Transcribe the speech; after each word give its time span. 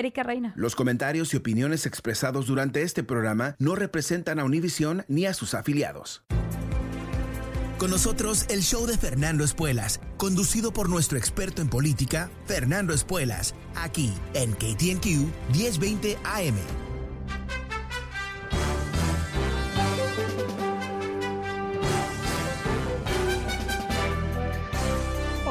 Erika 0.00 0.22
Reina. 0.22 0.52
Los 0.56 0.74
comentarios 0.74 1.32
y 1.32 1.36
opiniones 1.36 1.86
expresados 1.86 2.46
durante 2.46 2.82
este 2.82 3.04
programa 3.04 3.54
no 3.58 3.76
representan 3.76 4.40
a 4.40 4.44
Univision 4.44 5.04
ni 5.08 5.26
a 5.26 5.34
sus 5.34 5.54
afiliados. 5.54 6.22
Con 7.78 7.90
nosotros 7.90 8.44
el 8.50 8.60
show 8.60 8.86
de 8.86 8.98
Fernando 8.98 9.42
Espuelas, 9.42 10.00
conducido 10.18 10.70
por 10.70 10.90
nuestro 10.90 11.16
experto 11.16 11.62
en 11.62 11.68
política, 11.68 12.30
Fernando 12.44 12.92
Espuelas, 12.92 13.54
aquí 13.74 14.12
en 14.34 14.52
KTNQ 14.52 15.54
1020 15.54 16.18
AM. 16.24 16.89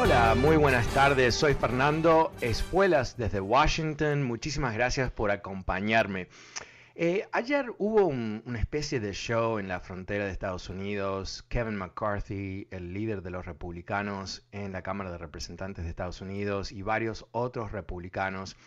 Hola, 0.09 0.33
muy 0.33 0.57
buenas 0.57 0.87
tardes. 0.87 1.35
Soy 1.35 1.53
Fernando 1.53 2.31
Espuelas 2.41 3.15
desde 3.15 3.41
Washington. 3.41 4.23
Muchísimas 4.23 4.73
gracias 4.73 5.11
por 5.11 5.29
acompañarme. 5.29 6.29
Eh, 6.95 7.27
ayer 7.31 7.67
hubo 7.77 8.07
una 8.07 8.57
especie 8.57 8.99
de 8.99 9.13
show 9.13 9.59
en 9.59 9.67
la 9.67 9.81
frontera 9.81 10.25
de 10.25 10.31
Estados 10.31 10.67
Unidos. 10.67 11.45
Kevin 11.47 11.75
McCarthy, 11.75 12.67
el 12.71 12.91
líder 12.91 13.21
de 13.21 13.29
los 13.29 13.45
republicanos 13.45 14.41
en 14.51 14.71
la 14.71 14.81
Cámara 14.81 15.11
de 15.11 15.19
Representantes 15.19 15.83
de 15.83 15.91
Estados 15.91 16.21
Unidos, 16.21 16.71
y 16.71 16.81
varios 16.81 17.27
otros 17.31 17.71
republicanos 17.71 18.57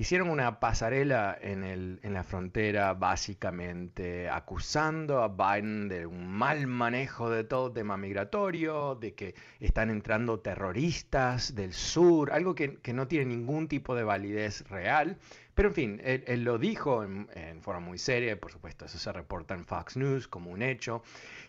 hicieron 0.00 0.30
una 0.30 0.60
pasarela 0.60 1.36
en, 1.42 1.62
el, 1.62 2.00
en, 2.02 2.14
la 2.14 2.24
frontera 2.24 2.94
básicamente 2.94 4.30
acusando 4.30 5.22
a 5.22 5.28
Biden 5.28 5.90
de 5.90 6.06
un 6.06 6.26
mal 6.26 6.66
manejo 6.66 7.28
de 7.28 7.44
todo 7.44 7.70
tema 7.70 7.98
migratorio, 7.98 8.94
de 8.94 9.12
que 9.12 9.34
están 9.60 9.90
entrando 9.90 10.40
terroristas 10.40 11.54
del 11.54 11.74
sur, 11.74 12.32
algo 12.32 12.54
que, 12.54 12.78
que 12.78 12.94
no 12.94 13.08
tiene 13.08 13.26
ningún 13.26 13.68
tipo 13.68 13.94
de 13.94 14.02
validez 14.02 14.66
real. 14.70 15.18
Pero 15.54 15.68
en 15.68 15.74
fin, 15.74 16.00
él, 16.02 16.44
lo 16.44 16.56
dijo 16.56 17.04
en, 17.04 17.28
en, 17.34 17.60
forma 17.60 17.80
muy 17.80 17.98
seria, 17.98 18.40
por 18.40 18.50
supuesto, 18.50 18.86
eso 18.86 18.96
se 18.96 19.12
reporta 19.12 19.52
en 19.52 19.66
Fox 19.66 19.98
News 19.98 20.28
como 20.28 20.50
un 20.50 20.62
hecho. 20.62 21.02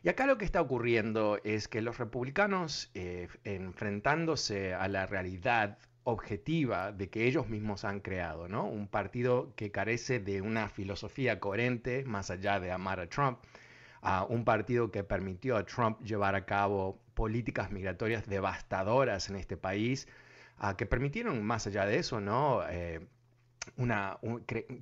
Y 0.04 0.10
acá 0.10 0.26
lo 0.26 0.38
que 0.38 0.44
está 0.44 0.60
ocurriendo 0.60 1.40
es 1.46 1.70
que 1.70 1.82
los 1.82 2.00
republicanos, 2.00 2.92
eh, 2.96 3.30
enfrentándose 3.46 4.74
a 4.74 4.90
la 4.90 5.06
realidad 5.06 5.78
objetiva 6.04 6.92
de 6.92 7.10
que 7.10 7.28
ellos 7.28 7.48
mismos 7.48 7.86
han 7.86 8.00
creado, 8.00 8.48
¿no? 8.48 8.66
Un 8.66 8.88
partido 8.88 9.54
que 9.56 9.72
carece 9.72 10.20
de 10.20 10.42
una 10.42 10.70
filosofía 10.70 11.40
coherente, 11.40 12.04
más 12.06 12.32
allá 12.32 12.60
de 12.60 12.72
amar 12.72 13.00
a 13.00 13.08
Trump, 13.08 13.40
un 14.30 14.44
partido 14.46 14.92
que 14.92 15.04
permitió 15.04 15.58
a 15.58 15.66
Trump 15.66 16.02
llevar 16.04 16.36
a 16.36 16.46
cabo 16.46 17.00
políticas 17.14 17.72
migratorias 17.72 18.26
devastadoras 18.28 19.30
en 19.30 19.36
este 19.36 19.58
país, 19.58 20.08
a 20.58 20.76
que 20.76 20.86
permitieron, 20.86 21.44
más 21.44 21.68
allá 21.68 21.86
de 21.86 21.98
eso, 21.98 22.20
¿no? 22.20 22.62
Eh, 22.70 23.02
una, 23.78 24.18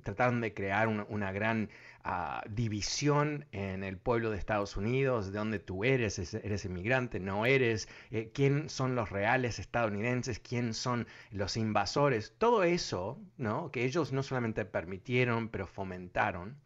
trataron 0.02 0.40
de 0.40 0.54
crear 0.54 0.88
una, 0.88 1.32
gran 1.32 1.68
uh, 2.04 2.48
división 2.48 3.46
en 3.52 3.84
el 3.84 3.98
pueblo 3.98 4.30
de 4.30 4.38
Estados 4.38 4.76
Unidos, 4.76 5.32
de 5.32 5.38
donde 5.38 5.58
tú 5.58 5.84
eres, 5.84 6.34
eres 6.34 6.64
inmigrante, 6.64 7.20
no 7.20 7.46
eres, 7.46 7.88
eh, 8.10 8.30
quién 8.34 8.68
son 8.68 8.94
los 8.94 9.10
reales 9.10 9.58
estadounidenses, 9.58 10.40
quién 10.40 10.74
son 10.74 11.06
los 11.30 11.56
invasores, 11.56 12.34
todo 12.38 12.62
eso, 12.62 13.18
¿no? 13.36 13.70
Que 13.70 13.84
ellos 13.84 14.12
no 14.12 14.22
solamente 14.22 14.64
permitieron, 14.64 15.48
pero 15.48 15.66
fomentaron, 15.66 16.56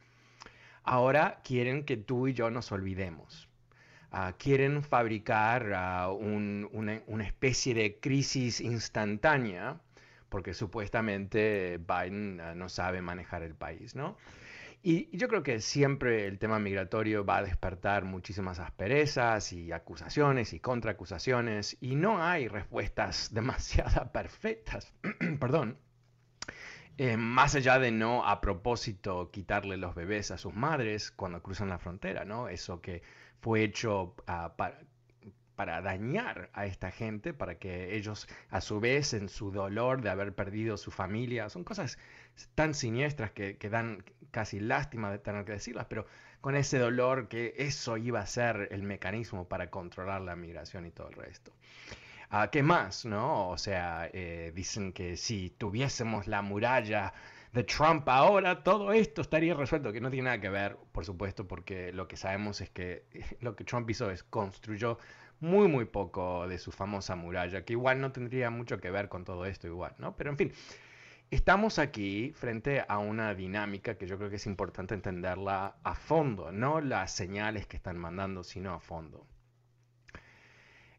ahora 0.83 1.41
quieren 1.45 1.85
que 1.85 1.97
tú 1.97 2.29
y 2.29 2.35
yo 2.35 2.51
nos 2.51 2.73
olvidemos. 2.73 3.49
Uh, 4.13 4.33
quieren 4.39 4.85
fabricar 4.85 5.65
una, 6.21 7.03
una 7.09 7.25
especie 7.25 7.75
de 7.75 7.99
crisis 7.99 8.61
instantánea 8.61 9.81
porque 10.35 10.53
supuestamente 10.53 11.79
Biden 11.79 12.41
uh, 12.41 12.57
no 12.57 12.69
sabe 12.69 13.01
manejar 13.01 13.45
el 13.45 13.55
país, 13.55 13.95
¿no? 13.95 14.17
Y, 14.83 15.17
yo 15.17 15.29
creo 15.29 15.45
que 15.45 15.61
siempre 15.61 16.27
el 16.27 16.41
tema 16.41 16.59
migratorio 16.59 17.25
va 17.25 17.37
a 17.37 17.43
despertar 17.45 18.05
muchísimas 18.05 18.59
asperezas 18.59 19.53
y 19.53 19.71
acusaciones 19.71 20.53
y 20.53 20.59
contraacusaciones 20.59 21.77
y 21.81 21.95
no 21.95 22.21
hay 22.21 22.49
respuestas 22.49 23.33
demasiado 23.33 24.11
perfectas, 24.11 24.93
perdón, 25.39 25.79
eh, 26.99 27.17
más 27.17 27.55
allá 27.55 27.79
de 27.79 27.93
no 27.93 28.27
a 28.27 28.41
propósito 28.41 29.31
quitarle 29.31 29.77
los 29.77 29.95
bebés 29.95 30.33
a 30.33 30.37
sus 30.37 30.53
madres 30.53 31.13
cuando 31.13 31.45
cruzan 31.45 31.69
la 31.69 31.79
frontera, 31.79 32.25
¿no? 32.25 32.49
Eso 32.49 32.81
que 32.81 33.05
fue 33.41 33.63
hecho 33.63 34.17
uh, 34.27 34.57
para, 34.57 34.81
para 35.57 35.81
dañar 35.81 36.51
a 36.53 36.67
esta 36.67 36.91
gente, 36.91 37.33
para 37.33 37.59
que 37.59 37.97
ellos 37.97 38.29
a 38.51 38.61
su 38.61 38.81
vez 38.81 39.15
en 39.15 39.29
su 39.29 39.51
dolor 39.51 40.03
de 40.03 40.11
haber 40.11 40.35
perdido 40.35 40.77
su 40.77 40.91
familia, 40.91 41.49
son 41.49 41.65
cosas 41.65 41.99
tan 42.55 42.75
siniestras 42.75 43.31
que, 43.31 43.57
dan 43.71 44.05
casi 44.31 44.61
lástima 44.61 45.11
de 45.11 45.19
tener 45.19 45.45
que 45.45 45.53
decirlas, 45.53 45.87
pero 45.89 46.07
con 46.41 46.57
ese 46.57 46.79
dolor 46.79 47.29
que 47.29 47.55
eso 47.57 47.97
iba 47.97 48.21
a 48.21 48.27
ser 48.27 48.69
el 48.71 48.83
mecanismo 48.83 49.49
para 49.49 49.71
controlar 49.71 50.21
la 50.21 50.37
migración 50.37 50.87
y 50.87 50.91
todo 50.91 51.09
el 51.09 51.15
resto. 51.15 51.53
Ah, 52.31 52.51
¿Qué 52.51 52.63
más? 52.63 53.05
¿no? 53.05 53.49
O 53.49 53.59
sea, 53.59 54.11
eh, 54.13 54.53
dicen 54.55 54.93
que 54.93 55.17
si 55.17 55.51
tuviésemos 55.51 56.27
la 56.27 56.43
muralla 56.43 57.13
de 57.53 57.63
Trump 57.63 58.09
ahora, 58.09 58.65
todo 58.65 58.93
esto 58.93 59.23
estaría 59.23 59.55
resuelto, 59.55 59.93
que 59.93 60.01
no 60.01 60.11
tiene 60.11 60.25
nada 60.25 60.41
que 60.41 60.49
ver, 60.49 60.77
por 60.91 61.05
supuesto, 61.05 61.47
porque 61.47 61.93
lo 61.93 62.09
que 62.09 62.17
sabemos 62.17 62.61
es 62.61 62.71
que 62.71 63.05
lo 63.41 63.55
que 63.55 63.63
Trump 63.63 63.89
hizo 63.89 64.11
es 64.11 64.25
construyó 64.25 64.99
muy, 65.45 65.69
muy 65.69 65.85
poco 65.85 66.49
de 66.49 66.59
su 66.59 66.73
famosa 66.73 67.15
muralla, 67.15 67.65
que 67.65 67.75
igual 67.75 68.01
no 68.01 68.11
tendría 68.13 68.51
mucho 68.51 68.79
que 68.79 68.91
ver 68.91 69.09
con 69.09 69.25
todo 69.25 69.45
esto 69.45 69.67
igual, 69.69 69.95
¿no? 69.99 70.17
Pero 70.17 70.31
en 70.31 70.39
fin, 70.39 70.53
estamos 71.31 71.79
aquí 71.79 72.33
frente 72.35 72.85
a 72.89 72.99
una 72.99 73.35
dinámica 73.35 73.97
que 73.97 74.07
yo 74.07 74.17
creo 74.17 74.31
que 74.31 74.37
es 74.37 74.47
importante 74.47 74.95
entenderla 74.95 75.77
a 75.83 75.95
fondo, 75.95 76.51
no 76.51 76.81
las 76.81 77.13
señales 77.13 77.67
que 77.67 77.77
están 77.77 77.99
mandando, 77.99 78.43
sino 78.43 78.73
a 78.73 78.81
fondo. 78.81 79.27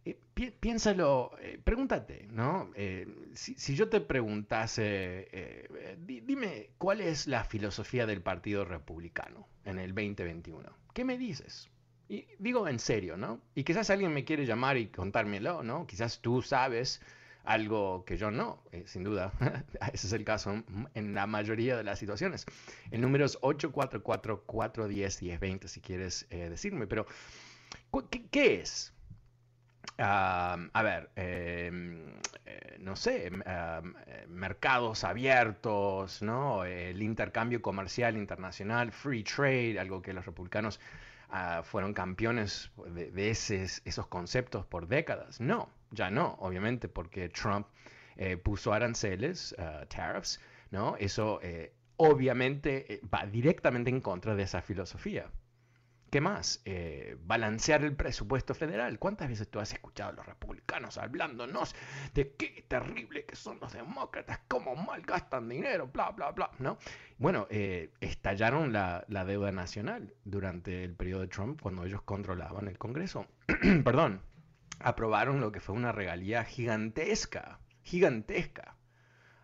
Eh, 0.06 0.20
piénsalo, 0.60 1.32
eh, 1.42 1.60
pregúntate, 1.64 2.28
¿no? 2.30 2.70
Eh, 2.76 3.08
si, 3.34 3.76
yo 3.76 3.90
te 3.90 4.00
preguntase, 4.00 5.68
dime, 5.98 6.70
¿cuál 6.78 7.02
es 7.02 7.26
la 7.26 7.44
filosofía 7.44 8.06
del 8.06 8.22
Partido 8.22 8.64
Republicano 8.64 9.48
en 9.66 9.80
el 9.80 9.96
2021? 9.96 10.70
¿Qué 10.94 11.04
me 11.04 11.18
dices? 11.18 11.72
Y 12.08 12.28
digo 12.38 12.68
en 12.68 12.80
serio, 12.80 13.18
¿no? 13.18 13.42
Y 13.56 13.64
quizás 13.64 13.90
alguien 13.90 14.14
me 14.14 14.26
quiere 14.26 14.46
llamar 14.46 14.78
y 14.78 14.88
contármelo, 14.88 15.64
¿no? 15.64 15.88
Quizás 15.88 16.22
tú 16.22 16.42
sabes 16.42 17.02
algo 17.46 18.04
que 18.06 18.18
yo 18.18 18.30
no, 18.32 18.62
eh, 18.72 18.84
sin 18.86 19.04
duda. 19.04 19.32
Ese 19.94 20.08
es 20.08 20.14
el 20.14 20.24
caso 20.24 20.64
en 20.94 21.14
la 21.14 21.28
mayoría 21.28 21.76
de 21.78 21.84
las 21.84 22.00
situaciones. 22.00 22.46
El 22.92 23.02
número 23.02 23.26
es 23.26 23.38
844-410-1020 23.42 25.68
si 25.68 25.82
quieres 25.82 26.26
eh, 26.30 26.48
decirme, 26.50 26.88
pero 26.88 27.06
¿qué, 28.32 28.62
es? 28.62 28.94
a 29.98 30.82
ver, 30.84 31.10
em, 31.16 32.20
eh, 32.46 32.78
no 32.80 32.96
sé, 32.96 33.32
mercados 34.28 35.04
abiertos, 35.04 36.22
¿no? 36.22 36.66
El 36.66 37.02
intercambio 37.02 37.62
comercial 37.62 38.18
internacional, 38.18 38.92
free 38.92 39.24
trade, 39.24 39.80
algo 39.80 40.02
que 40.02 40.12
los 40.12 40.26
republicanos 40.26 40.80
Ah, 41.38 41.64
fueron 41.64 41.94
campeones 41.94 42.72
de, 42.94 43.30
esos 43.30 44.08
conceptos 44.08 44.66
por 44.66 44.88
décadas. 44.88 45.42
No, 45.42 45.70
ya 45.92 46.10
no, 46.10 46.38
obviamente, 46.40 46.88
porque 46.88 47.28
Trump 47.28 47.68
eh, 48.16 48.38
puso 48.38 48.72
aranceles, 48.72 49.54
uh, 49.60 49.86
tariffs, 49.88 50.40
¿no? 50.72 50.96
Eso 50.98 51.42
eh, 51.44 51.74
obviamente 51.98 53.02
va 53.14 53.26
directamente 53.26 53.90
en 53.90 54.00
contra 54.00 54.34
de 54.34 54.44
esa 54.44 54.62
filosofía. 54.62 55.30
¿Qué 56.16 56.22
más? 56.22 56.62
Eh, 56.64 57.18
balancear 57.26 57.84
el 57.84 57.94
presupuesto 57.94 58.54
federal. 58.54 59.00
¿Cuántas 59.00 59.28
veces 59.28 59.50
tú 59.50 59.60
has 59.60 59.74
escuchado 59.74 60.12
a 60.12 60.14
los 60.14 60.26
republicanos 60.26 60.98
hablándonos 60.98 61.76
de 62.14 62.32
qué 62.36 62.64
terrible 62.70 63.26
que 63.26 63.36
son 63.36 63.60
los 63.60 63.74
demócratas, 63.74 64.40
cómo 64.48 64.78
malgastan 64.78 65.50
dinero, 65.50 65.90
bla, 65.92 66.12
bla, 66.12 66.32
bla? 66.32 66.52
¿no? 66.60 66.78
Bueno, 67.18 67.48
eh, 67.50 67.92
estallaron 68.00 68.72
la, 68.72 69.04
la, 69.10 69.26
deuda 69.26 69.52
nacional 69.52 70.14
durante 70.24 70.86
el 70.86 70.96
periodo 70.96 71.20
de 71.20 71.28
Trump 71.28 71.60
cuando 71.62 71.84
ellos 71.84 72.02
controlaban 72.04 72.70
el 72.70 72.78
Congreso. 72.78 73.28
Perdón, 73.84 74.22
aprobaron 74.80 75.42
lo 75.42 75.52
que 75.52 75.60
fue 75.60 75.76
una 75.76 75.92
regalía 75.92 76.46
gigantesca, 76.46 77.60
gigantesca 77.82 78.78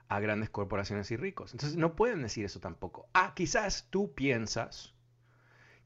a 0.07 0.21
grandes 0.21 0.49
corporaciones 0.49 1.11
y 1.11 1.17
ricos. 1.17 1.51
Entonces 1.51 1.77
no 1.77 1.97
pueden 1.97 2.21
decir 2.21 2.45
eso 2.45 2.61
tampoco. 2.61 3.09
Ah, 3.13 3.33
quizás 3.35 3.89
tú 3.89 4.13
piensas 4.13 4.95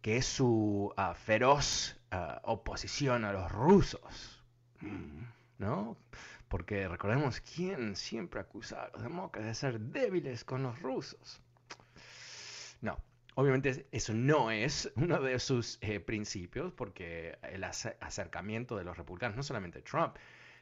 que 0.06 0.18
es 0.18 0.28
su 0.28 0.94
uh, 0.96 1.16
feroz 1.16 2.00
uh, 2.12 2.38
oposición 2.44 3.26
a 3.26 3.34
los 3.34 3.52
rusos, 3.52 4.46
¿no? 5.58 5.98
Porque 6.48 6.88
recordemos 6.88 7.42
quién 7.42 7.96
siempre 7.96 8.40
acusa 8.40 8.84
a 8.84 8.90
los 8.90 9.02
demócratas 9.02 9.48
de 9.48 9.56
ser 9.56 9.80
débiles 9.80 10.44
con 10.44 10.62
los 10.62 10.80
rusos. 10.80 11.42
No, 12.82 13.00
obviamente 13.34 13.88
eso 13.92 14.14
no 14.14 14.52
es 14.52 14.92
uno 14.96 15.20
de 15.20 15.40
sus 15.40 15.80
eh, 15.82 16.00
principios, 16.00 16.72
porque 16.72 17.40
el 17.42 17.64
acercamiento 17.64 18.78
de 18.78 18.84
los 18.84 18.96
republicanos, 18.98 19.36
no 19.36 19.42
solamente 19.42 19.82
Trump, 19.82 20.18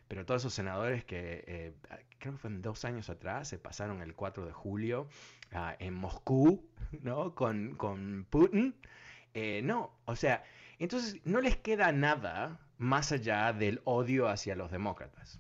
pero 0.08 0.26
todos 0.26 0.44
esos 0.44 0.54
senadores 0.54 1.04
que 1.04 1.44
eh, 1.46 1.74
creo 2.18 2.32
que 2.36 2.40
fue 2.40 2.50
dos 2.50 2.86
años 2.86 3.10
atrás, 3.10 3.50
se 3.50 3.60
pasaron 3.60 4.02
el 4.02 4.16
4 4.16 4.46
de 4.46 4.54
julio 4.54 5.10
uh, 5.52 5.76
en 5.80 5.96
Moscú, 5.96 6.66
¿no? 7.02 7.36
Con 7.36 8.26
Putin. 8.30 8.74
Eh, 9.34 9.62
no, 9.64 10.00
o 10.06 10.16
sea, 10.16 10.44
entonces 10.80 11.20
no 11.26 11.42
les 11.42 11.58
queda 11.58 11.92
nada 11.92 12.60
más 12.78 13.12
allá 13.12 13.52
del 13.54 13.82
odio 13.84 14.28
hacia 14.28 14.56
los 14.56 14.72
demócratas. 14.72 15.40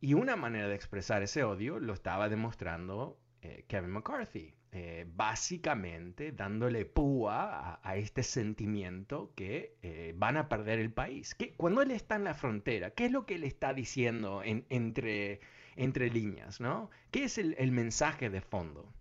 Y 0.00 0.14
una 0.14 0.34
manera 0.34 0.66
de 0.66 0.74
expresar 0.74 1.22
ese 1.22 1.44
odio 1.44 1.78
lo 1.78 1.92
estaba 1.92 2.28
demostrando 2.28 3.20
eh, 3.40 3.64
Kevin 3.68 3.90
McCarthy, 3.90 4.52
eh, 4.72 5.06
básicamente 5.14 6.32
dándole 6.32 6.86
púa 6.86 7.80
a, 7.82 7.96
este 7.96 8.24
sentimiento 8.24 9.32
que 9.36 10.14
van 10.16 10.36
a 10.36 10.48
perder 10.48 10.80
el 10.80 10.92
país. 10.92 11.36
Que 11.36 11.54
cuando 11.54 11.82
él 11.82 11.92
está 11.92 12.16
en 12.16 12.24
la 12.24 12.34
frontera, 12.34 12.90
¿qué 12.90 13.06
es 13.06 13.12
lo 13.12 13.26
que 13.26 13.36
él 13.36 13.44
está 13.44 13.74
diciendo 13.74 14.42
en, 14.42 14.66
entre, 14.70 15.40
entre 15.76 16.10
líneas? 16.10 16.60
¿no? 16.60 16.90
¿Qué 17.12 17.24
es 17.24 17.38
el 17.38 17.70
mensaje 17.70 18.28
de 18.28 18.40
fondo? 18.40 18.92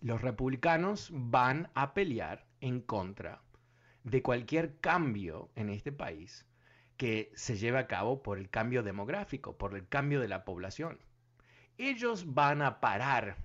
Los 0.00 0.22
republicanos 0.22 1.10
van 1.12 1.70
a 1.74 1.92
pelear 1.92 2.49
en 2.60 2.80
contra 2.80 3.42
de 4.04 4.22
cualquier 4.22 4.78
cambio 4.80 5.50
en 5.56 5.68
este 5.68 5.92
país 5.92 6.46
que 6.96 7.32
se 7.34 7.56
lleve 7.56 7.78
a 7.78 7.86
cabo 7.86 8.22
por 8.22 8.38
el 8.38 8.50
cambio 8.50 8.82
demográfico, 8.82 9.56
por 9.56 9.74
el 9.74 9.88
cambio 9.88 10.20
de 10.20 10.28
la 10.28 10.44
población. 10.44 10.98
Ellos 11.78 12.34
van 12.34 12.60
a 12.60 12.80
parar 12.80 13.36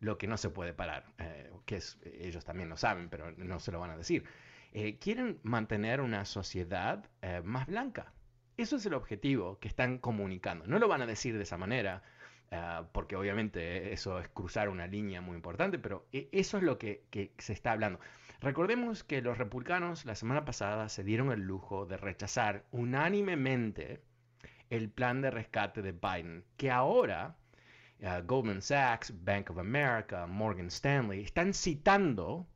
lo 0.00 0.18
que 0.18 0.26
no 0.26 0.36
se 0.36 0.50
puede 0.50 0.74
parar, 0.74 1.06
eh, 1.18 1.50
que 1.66 1.80
ellos 2.20 2.44
también 2.44 2.68
lo 2.68 2.76
saben, 2.76 3.08
pero 3.08 3.32
no 3.32 3.60
se 3.60 3.70
lo 3.70 3.80
van 3.80 3.90
a 3.90 3.96
decir. 3.96 4.24
Eh, 4.72 4.98
quieren 4.98 5.38
mantener 5.42 6.00
una 6.00 6.24
sociedad 6.24 7.08
eh, 7.22 7.42
más 7.44 7.66
blanca. 7.66 8.12
Eso 8.56 8.76
es 8.76 8.86
el 8.86 8.94
objetivo 8.94 9.58
que 9.58 9.68
están 9.68 9.98
comunicando. 9.98 10.66
No 10.66 10.78
lo 10.78 10.88
van 10.88 11.02
a 11.02 11.06
decir 11.06 11.36
de 11.36 11.44
esa 11.44 11.56
manera, 11.56 12.02
porque 12.92 13.14
obviamente 13.14 13.92
eso 13.92 14.18
es 14.18 14.28
cruzar 14.28 14.68
una 14.68 14.86
línea 14.88 15.20
muy 15.20 15.36
importante, 15.36 15.78
pero 15.78 16.06
eso 16.10 16.58
es 16.58 16.64
lo 16.64 16.78
que, 16.78 17.04
se 17.38 17.52
está 17.52 17.72
hablando. 17.72 18.00
Recordemos 18.40 19.04
que 19.04 19.20
los 19.20 19.36
republicanos 19.36 20.06
la 20.06 20.14
semana 20.14 20.46
pasada 20.46 20.88
se 20.88 21.04
dieron 21.04 21.30
el 21.30 21.40
lujo 21.40 21.84
de 21.84 21.98
rechazar 21.98 22.64
unánimemente 22.70 24.02
el 24.70 24.88
plan 24.88 25.20
de 25.20 25.30
rescate 25.30 25.82
de 25.82 25.92
Biden, 25.92 26.44
que 26.56 26.70
ahora 26.70 27.36
uh, 28.00 28.24
Goldman 28.24 28.62
Sachs, 28.62 29.12
Bank 29.24 29.50
of 29.50 29.58
America, 29.58 30.26
Morgan 30.26 30.68
Stanley 30.68 31.22
están 31.22 31.52
citando 31.52 32.46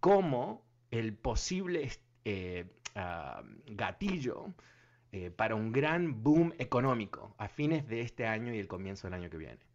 como 0.00 0.66
el 0.90 1.14
posible 1.14 1.90
eh, 2.26 2.66
uh, 2.94 3.42
gatillo 3.74 4.52
eh, 5.12 5.30
para 5.30 5.54
un 5.54 5.72
gran 5.72 6.22
boom 6.22 6.52
económico 6.58 7.34
a 7.38 7.48
fines 7.48 7.88
de 7.88 8.02
este 8.02 8.26
año 8.26 8.52
y 8.52 8.58
el 8.58 8.68
comienzo 8.68 9.06
del 9.06 9.14
año 9.14 9.30
que 9.30 9.38
viene. 9.38 9.67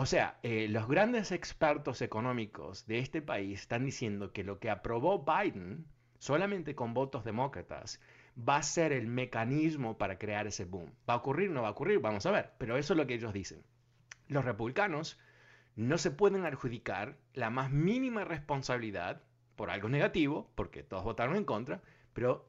O 0.00 0.06
sea, 0.06 0.38
eh, 0.42 0.66
los 0.70 0.88
grandes 0.88 1.30
expertos 1.30 2.00
económicos 2.00 2.86
de 2.86 3.00
este 3.00 3.20
país 3.20 3.60
están 3.60 3.84
diciendo 3.84 4.32
que 4.32 4.44
lo 4.44 4.58
que 4.58 4.70
aprobó 4.70 5.26
Biden, 5.26 5.84
solamente 6.18 6.74
con 6.74 6.94
votos 6.94 7.22
demócratas, 7.22 8.00
va 8.34 8.56
a 8.56 8.62
ser 8.62 8.92
el 8.92 9.08
mecanismo 9.08 9.98
para 9.98 10.18
crear 10.18 10.46
ese 10.46 10.64
boom. 10.64 10.90
¿Va 11.06 11.12
a 11.12 11.16
ocurrir? 11.18 11.50
No 11.50 11.60
va 11.60 11.68
a 11.68 11.72
ocurrir, 11.72 11.98
vamos 11.98 12.24
a 12.24 12.30
ver. 12.30 12.54
Pero 12.56 12.78
eso 12.78 12.94
es 12.94 12.96
lo 12.96 13.06
que 13.06 13.12
ellos 13.12 13.34
dicen. 13.34 13.62
Los 14.26 14.46
republicanos 14.46 15.20
no 15.76 15.98
se 15.98 16.10
pueden 16.10 16.46
adjudicar 16.46 17.18
la 17.34 17.50
más 17.50 17.70
mínima 17.70 18.24
responsabilidad 18.24 19.20
por 19.54 19.68
algo 19.68 19.90
negativo, 19.90 20.50
porque 20.54 20.82
todos 20.82 21.04
votaron 21.04 21.36
en 21.36 21.44
contra, 21.44 21.82
pero 22.14 22.48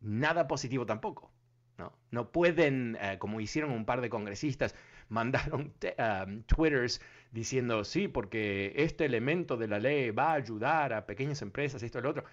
nada 0.00 0.48
positivo 0.48 0.86
tampoco. 0.86 1.30
No, 1.78 1.92
no 2.10 2.32
pueden, 2.32 2.98
eh, 3.00 3.18
como 3.18 3.40
hicieron 3.40 3.70
un 3.70 3.84
par 3.84 4.00
de 4.00 4.10
congresistas, 4.10 4.74
mandaron 5.08 5.72
um, 5.98 6.42
twitters 6.42 7.00
diciendo, 7.30 7.84
sí, 7.84 8.08
porque 8.08 8.72
este 8.76 9.04
elemento 9.04 9.56
de 9.56 9.68
la 9.68 9.78
ley 9.78 10.10
va 10.10 10.32
a 10.32 10.34
ayudar 10.34 10.92
a 10.92 11.06
pequeñas 11.06 11.40
empresas, 11.40 11.82
esto 11.82 12.00
lo 12.00 12.10
otro. 12.10 12.24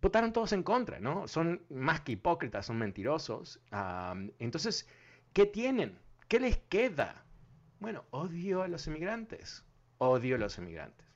Votaron 0.00 0.32
todos 0.32 0.52
en 0.52 0.62
contra, 0.62 1.00
¿no? 1.00 1.28
Son 1.28 1.60
más 1.70 2.00
que 2.00 2.12
hipócritas, 2.12 2.66
son 2.66 2.78
mentirosos. 2.78 3.60
Um, 3.72 4.30
entonces, 4.38 4.88
¿qué 5.32 5.44
tienen? 5.46 5.98
¿Qué 6.28 6.40
les 6.40 6.58
queda? 6.58 7.24
Bueno, 7.80 8.04
odio 8.10 8.62
a 8.62 8.68
los 8.68 8.86
inmigrantes. 8.86 9.64
Odio 9.98 10.36
a 10.36 10.38
los 10.38 10.56
inmigrantes. 10.58 11.07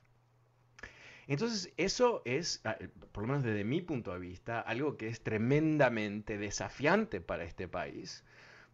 Entonces, 1.27 1.71
eso 1.77 2.21
es, 2.25 2.61
ah, 2.65 2.77
por 3.11 3.23
lo 3.23 3.27
menos 3.27 3.43
desde 3.43 3.63
mi 3.63 3.81
punto 3.81 4.13
de 4.13 4.19
vista, 4.19 4.59
algo 4.59 4.97
que 4.97 5.07
es 5.07 5.21
tremendamente 5.21 6.37
desafiante 6.37 7.21
para 7.21 7.43
este 7.43 7.67
país, 7.67 8.23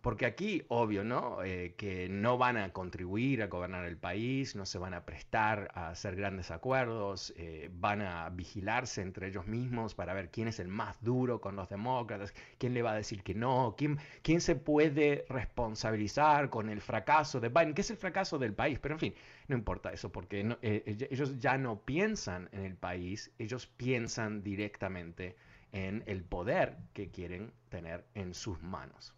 porque 0.02 0.26
aquí, 0.26 0.64
obvio, 0.70 1.04
¿no? 1.04 1.44
Eh, 1.44 1.74
que 1.78 2.08
no 2.08 2.38
van 2.38 2.56
a 2.58 2.72
contribuir 2.72 3.44
a 3.44 3.48
gobernar 3.48 3.86
el 3.86 3.98
país, 3.98 4.56
no 4.56 4.66
se 4.66 4.78
van 4.78 4.94
a 4.94 5.06
prestar 5.06 5.70
a 5.74 5.90
hacer 5.90 6.16
grandes 6.16 6.52
acuerdos, 6.52 7.34
eh, 7.36 7.70
van 7.74 8.02
a 8.02 8.30
vigilarse 8.30 9.02
entre 9.02 9.28
ellos 9.28 9.48
mismos 9.48 9.96
para 9.96 10.14
ver 10.14 10.32
quién 10.32 10.48
es 10.48 10.60
el 10.60 10.70
más 10.70 11.04
duro 11.04 11.42
con 11.42 11.56
los 11.56 11.68
demócratas, 11.70 12.34
quién 12.58 12.74
le 12.74 12.82
va 12.82 12.92
a 12.92 12.96
decir 12.96 13.24
que 13.24 13.34
no, 13.36 13.76
quién, 13.78 14.00
se 14.40 14.56
puede 14.56 15.26
responsabilizar 15.28 16.50
con 16.50 16.70
el 16.70 16.80
fracaso 16.82 17.42
de 17.42 17.50
Biden, 17.50 17.74
que 17.74 17.82
es 17.82 17.92
el 17.92 17.98
fracaso 17.98 18.40
del 18.40 18.54
país. 18.54 18.80
Pero 18.80 18.96
en 18.96 19.00
fin, 19.00 19.14
no 19.48 19.56
importa 19.56 19.92
eso, 19.92 20.12
porque 20.12 20.58
eh, 20.62 21.08
ellos 21.12 21.38
ya 21.40 21.58
no 21.58 21.82
piensan 21.82 22.48
en 22.54 22.64
el 22.64 22.78
país, 22.78 23.32
ellos 23.38 23.68
piensan 23.68 24.44
directamente 24.44 25.36
en 25.72 26.04
el 26.08 26.24
poder 26.24 26.78
que 26.94 27.10
quieren 27.10 27.52
tener 27.70 28.06
en 28.16 28.34
sus 28.34 28.62
manos. 28.62 29.14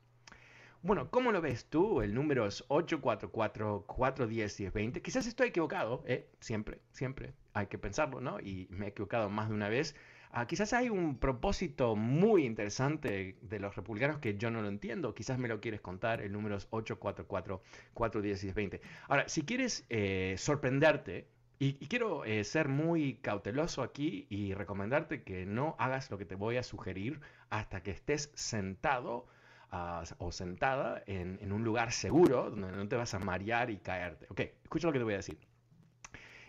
Bueno, 0.83 1.11
¿cómo 1.11 1.31
lo 1.31 1.41
ves 1.41 1.65
tú? 1.65 2.01
El 2.01 2.15
número 2.15 2.47
es 2.47 2.67
844-410-1020. 2.69 5.03
Quizás 5.03 5.27
estoy 5.27 5.49
equivocado, 5.49 6.03
¿eh? 6.07 6.27
Siempre, 6.39 6.79
siempre 6.91 7.35
hay 7.53 7.67
que 7.67 7.77
pensarlo, 7.77 8.19
¿no? 8.19 8.39
Y 8.39 8.67
me 8.71 8.87
he 8.87 8.89
equivocado 8.89 9.29
más 9.29 9.49
de 9.49 9.53
una 9.53 9.69
vez. 9.69 9.95
Ah, 10.31 10.47
quizás 10.47 10.73
hay 10.73 10.89
un 10.89 11.19
propósito 11.19 11.95
muy 11.95 12.45
interesante 12.45 13.37
de 13.41 13.59
los 13.59 13.75
republicanos 13.75 14.17
que 14.17 14.37
yo 14.37 14.49
no 14.49 14.63
lo 14.63 14.69
entiendo. 14.69 15.13
Quizás 15.13 15.37
me 15.37 15.47
lo 15.47 15.61
quieres 15.61 15.81
contar. 15.81 16.19
El 16.19 16.31
número 16.31 16.55
es 16.55 16.67
844-410-1020. 16.71 18.81
Ahora, 19.07 19.29
si 19.29 19.43
quieres 19.43 19.85
eh, 19.89 20.33
sorprenderte, 20.39 21.27
y, 21.59 21.73
quiero 21.85 22.25
eh, 22.25 22.43
ser 22.43 22.69
muy 22.69 23.17
cauteloso 23.17 23.83
aquí 23.83 24.25
y 24.31 24.55
recomendarte 24.55 25.21
que 25.21 25.45
no 25.45 25.75
hagas 25.77 26.09
lo 26.09 26.17
que 26.17 26.25
te 26.25 26.33
voy 26.33 26.57
a 26.57 26.63
sugerir 26.63 27.21
hasta 27.51 27.83
que 27.83 27.91
estés 27.91 28.31
sentado 28.33 29.27
o 29.71 30.31
sentada 30.31 31.03
en, 31.07 31.39
en, 31.41 31.51
un 31.51 31.63
lugar 31.63 31.91
seguro 31.91 32.49
donde 32.49 32.71
no 32.71 32.87
te 32.87 32.95
vas 32.95 33.13
a 33.13 33.19
marear 33.19 33.69
y 33.69 33.77
caerte. 33.77 34.27
Ok, 34.29 34.41
escucha 34.63 34.87
lo 34.87 34.93
que 34.93 34.99
te 34.99 35.05
voy 35.05 35.13
a 35.13 35.17
decir. 35.17 35.37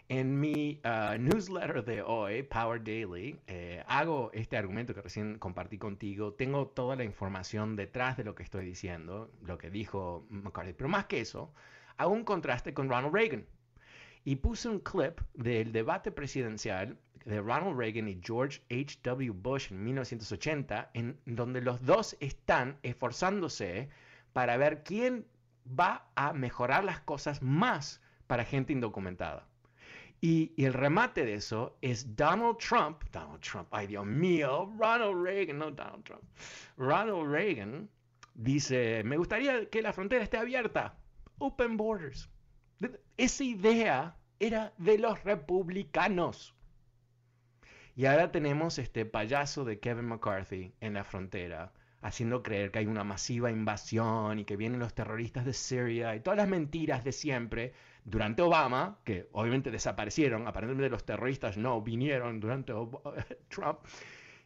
En 0.08 0.38
mi 0.38 0.80
uh, 0.84 1.16
newsletter 1.16 1.84
de 1.84 2.02
hoy, 2.02 2.42
Power 2.42 2.82
Daily, 2.82 3.40
eh, 3.46 3.82
hago 3.86 4.30
este 4.34 4.56
argumento 4.56 4.94
que 4.94 5.00
recién 5.00 5.38
compartí 5.38 5.78
contigo. 5.78 6.34
Tengo 6.34 6.66
toda 6.66 6.96
la 6.96 7.04
información 7.04 7.76
detrás 7.76 8.16
de 8.16 8.24
lo 8.24 8.34
que 8.34 8.42
estoy 8.42 8.66
diciendo, 8.66 9.30
lo 9.42 9.56
que 9.56 9.70
dijo 9.70 10.26
McCarthy. 10.28 10.74
Pero 10.74 10.88
más 10.90 11.06
que 11.06 11.20
eso, 11.20 11.54
hago 11.96 12.12
un 12.12 12.24
contraste 12.24 12.74
con 12.74 12.90
Ronald 12.90 13.14
Reagan. 13.14 13.46
Y 14.24 14.36
puse 14.36 14.68
un 14.68 14.78
clip 14.80 15.20
del 15.34 15.72
debate 15.72 16.12
presidencial 16.12 16.96
de 17.24 17.40
Ronald 17.40 17.76
Reagan 17.76 18.08
y 18.08 18.20
George 18.22 18.60
H.W. 18.70 19.30
Bush 19.30 19.70
en 19.70 19.82
1980, 19.84 20.90
en 20.94 21.18
donde 21.26 21.60
los 21.60 21.84
dos 21.84 22.16
están 22.20 22.78
esforzándose 22.82 23.88
para 24.32 24.56
ver 24.56 24.82
quién 24.82 25.26
va 25.66 26.08
a 26.14 26.32
mejorar 26.32 26.84
las 26.84 27.00
cosas 27.00 27.42
más 27.42 28.00
para 28.26 28.44
gente 28.44 28.72
indocumentada. 28.72 29.46
Y, 30.24 30.52
el 30.56 30.72
remate 30.72 31.24
de 31.24 31.34
eso 31.34 31.76
es 31.80 32.14
Donald 32.14 32.56
Trump, 32.58 33.02
Donald 33.10 33.40
Trump, 33.40 33.66
ay 33.72 33.88
Dios 33.88 34.06
mío, 34.06 34.72
Ronald 34.78 35.20
Reagan, 35.20 35.58
no 35.58 35.72
Donald 35.72 36.04
Trump, 36.04 36.22
Ronald 36.76 37.28
Reagan 37.28 37.90
dice, 38.34 39.02
me 39.04 39.16
gustaría 39.16 39.68
que 39.68 39.82
la 39.82 39.92
frontera 39.92 40.22
esté 40.22 40.36
abierta, 40.36 40.94
open 41.38 41.76
borders. 41.76 42.30
Esa 43.16 43.44
idea 43.44 44.16
era 44.40 44.72
de 44.78 44.98
los 44.98 45.22
republicanos. 45.24 46.54
Y 47.94 48.06
ahora 48.06 48.32
tenemos 48.32 48.78
este 48.78 49.04
payaso 49.04 49.64
de 49.64 49.78
Kevin 49.78 50.06
McCarthy 50.06 50.74
en 50.80 50.94
la 50.94 51.04
frontera, 51.04 51.72
haciendo 52.00 52.42
creer 52.42 52.70
que 52.70 52.80
hay 52.80 52.86
una 52.86 53.04
masiva 53.04 53.50
invasión 53.50 54.38
y 54.38 54.44
que 54.44 54.56
vienen 54.56 54.80
los 54.80 54.94
terroristas 54.94 55.44
de 55.44 55.52
Siria 55.52 56.16
y 56.16 56.20
todas 56.20 56.38
las 56.38 56.48
mentiras 56.48 57.04
de 57.04 57.12
siempre 57.12 57.74
durante 58.04 58.42
Obama, 58.42 58.98
que 59.04 59.28
obviamente 59.32 59.70
desaparecieron, 59.70 60.48
aparentemente 60.48 60.90
los 60.90 61.04
terroristas 61.04 61.56
no 61.56 61.80
vinieron 61.82 62.40
durante 62.40 62.72
Trump, 63.48 63.78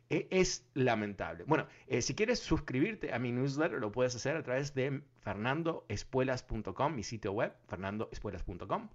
es 0.08 0.66
lamentable. 0.74 1.44
Bueno, 1.44 1.66
eh, 1.86 2.02
si 2.02 2.14
quieres 2.14 2.38
suscribirte 2.38 3.12
a 3.12 3.18
mi 3.18 3.32
newsletter, 3.32 3.78
lo 3.80 3.92
puedes 3.92 4.14
hacer 4.14 4.36
a 4.36 4.42
través 4.42 4.74
de 4.74 5.02
fernandoespuelas.com, 5.22 6.94
mi 6.94 7.02
sitio 7.02 7.32
web, 7.32 7.52
fernandoespuelas.com. 7.68 8.88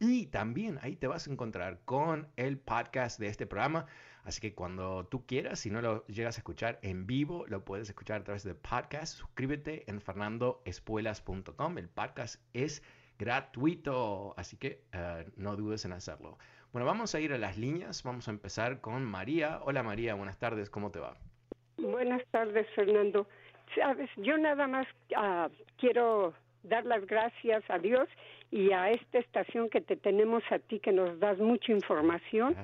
Y 0.00 0.26
también 0.26 0.80
ahí 0.82 0.96
te 0.96 1.06
vas 1.06 1.28
a 1.28 1.30
encontrar 1.30 1.80
con 1.84 2.26
el 2.36 2.58
podcast 2.58 3.20
de 3.20 3.28
este 3.28 3.46
programa. 3.46 3.86
Así 4.24 4.40
que 4.40 4.52
cuando 4.52 5.06
tú 5.06 5.26
quieras, 5.26 5.60
si 5.60 5.70
no 5.70 5.80
lo 5.80 6.04
llegas 6.06 6.36
a 6.36 6.40
escuchar 6.40 6.80
en 6.82 7.06
vivo, 7.06 7.44
lo 7.46 7.64
puedes 7.64 7.88
escuchar 7.88 8.22
a 8.22 8.24
través 8.24 8.42
de 8.42 8.56
podcast. 8.56 9.16
Suscríbete 9.16 9.88
en 9.88 10.00
fernandoespuelas.com. 10.00 11.78
El 11.78 11.88
podcast 11.88 12.42
es 12.52 12.82
gratuito, 13.16 14.34
así 14.36 14.56
que 14.56 14.84
eh, 14.92 15.30
no 15.36 15.54
dudes 15.54 15.84
en 15.84 15.92
hacerlo. 15.92 16.36
Bueno, 16.72 16.86
vamos 16.86 17.14
a 17.14 17.20
ir 17.20 17.34
a 17.34 17.38
las 17.38 17.58
líneas. 17.58 18.02
Vamos 18.02 18.28
a 18.28 18.30
empezar 18.30 18.80
con 18.80 19.04
María. 19.04 19.60
Hola 19.64 19.82
María, 19.82 20.14
buenas 20.14 20.38
tardes, 20.38 20.70
¿cómo 20.70 20.90
te 20.90 21.00
va? 21.00 21.14
Buenas 21.76 22.24
tardes, 22.30 22.66
Fernando. 22.74 23.26
Sabes, 23.74 24.08
yo 24.16 24.38
nada 24.38 24.66
más 24.66 24.86
ah, 25.14 25.50
quiero 25.78 26.32
dar 26.62 26.86
las 26.86 27.06
gracias 27.06 27.62
a 27.68 27.78
Dios 27.78 28.08
y 28.50 28.72
a 28.72 28.90
esta 28.90 29.18
estación 29.18 29.68
que 29.68 29.82
te 29.82 29.96
tenemos 29.96 30.42
a 30.50 30.58
ti, 30.60 30.80
que 30.80 30.92
nos 30.92 31.18
das 31.20 31.38
mucha 31.38 31.72
información. 31.72 32.56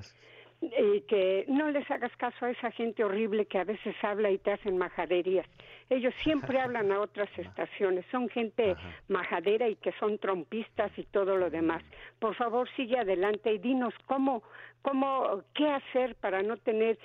Y 0.61 1.03
que 1.03 1.45
no 1.49 1.71
les 1.71 1.89
hagas 1.91 2.15
caso 2.17 2.47
a 2.47 2.51
esa 2.51 2.73
gente 2.73 3.05
horrible 3.05 3.47
que 3.47 3.59
a 3.59 3.65
veces 3.65 3.95
habla 4.03 4.31
y 4.31 4.39
te 4.39 4.53
hacen 4.53 4.77
majaderías. 4.77 5.47
Ellos 5.89 6.13
siempre 6.23 6.59
hablan 6.61 6.91
a 6.91 7.01
otras 7.01 7.29
estaciones, 7.39 8.05
son 8.11 8.29
gente 8.29 8.75
majadera 9.09 9.69
y 9.69 9.77
que 9.77 9.93
son 9.93 10.19
trompistas 10.19 10.91
y 10.99 11.05
todo 11.05 11.37
lo 11.37 11.49
demás. 11.49 11.83
Por 12.19 12.35
favor, 12.35 12.69
sigue 12.77 12.99
adelante 12.99 13.53
y 13.53 13.59
dinos 13.59 13.95
cómo, 14.07 14.43
cómo, 14.83 15.45
qué 15.55 15.69
hacer 15.69 16.17
para 16.17 16.43
no 16.43 16.57
tener 16.57 16.99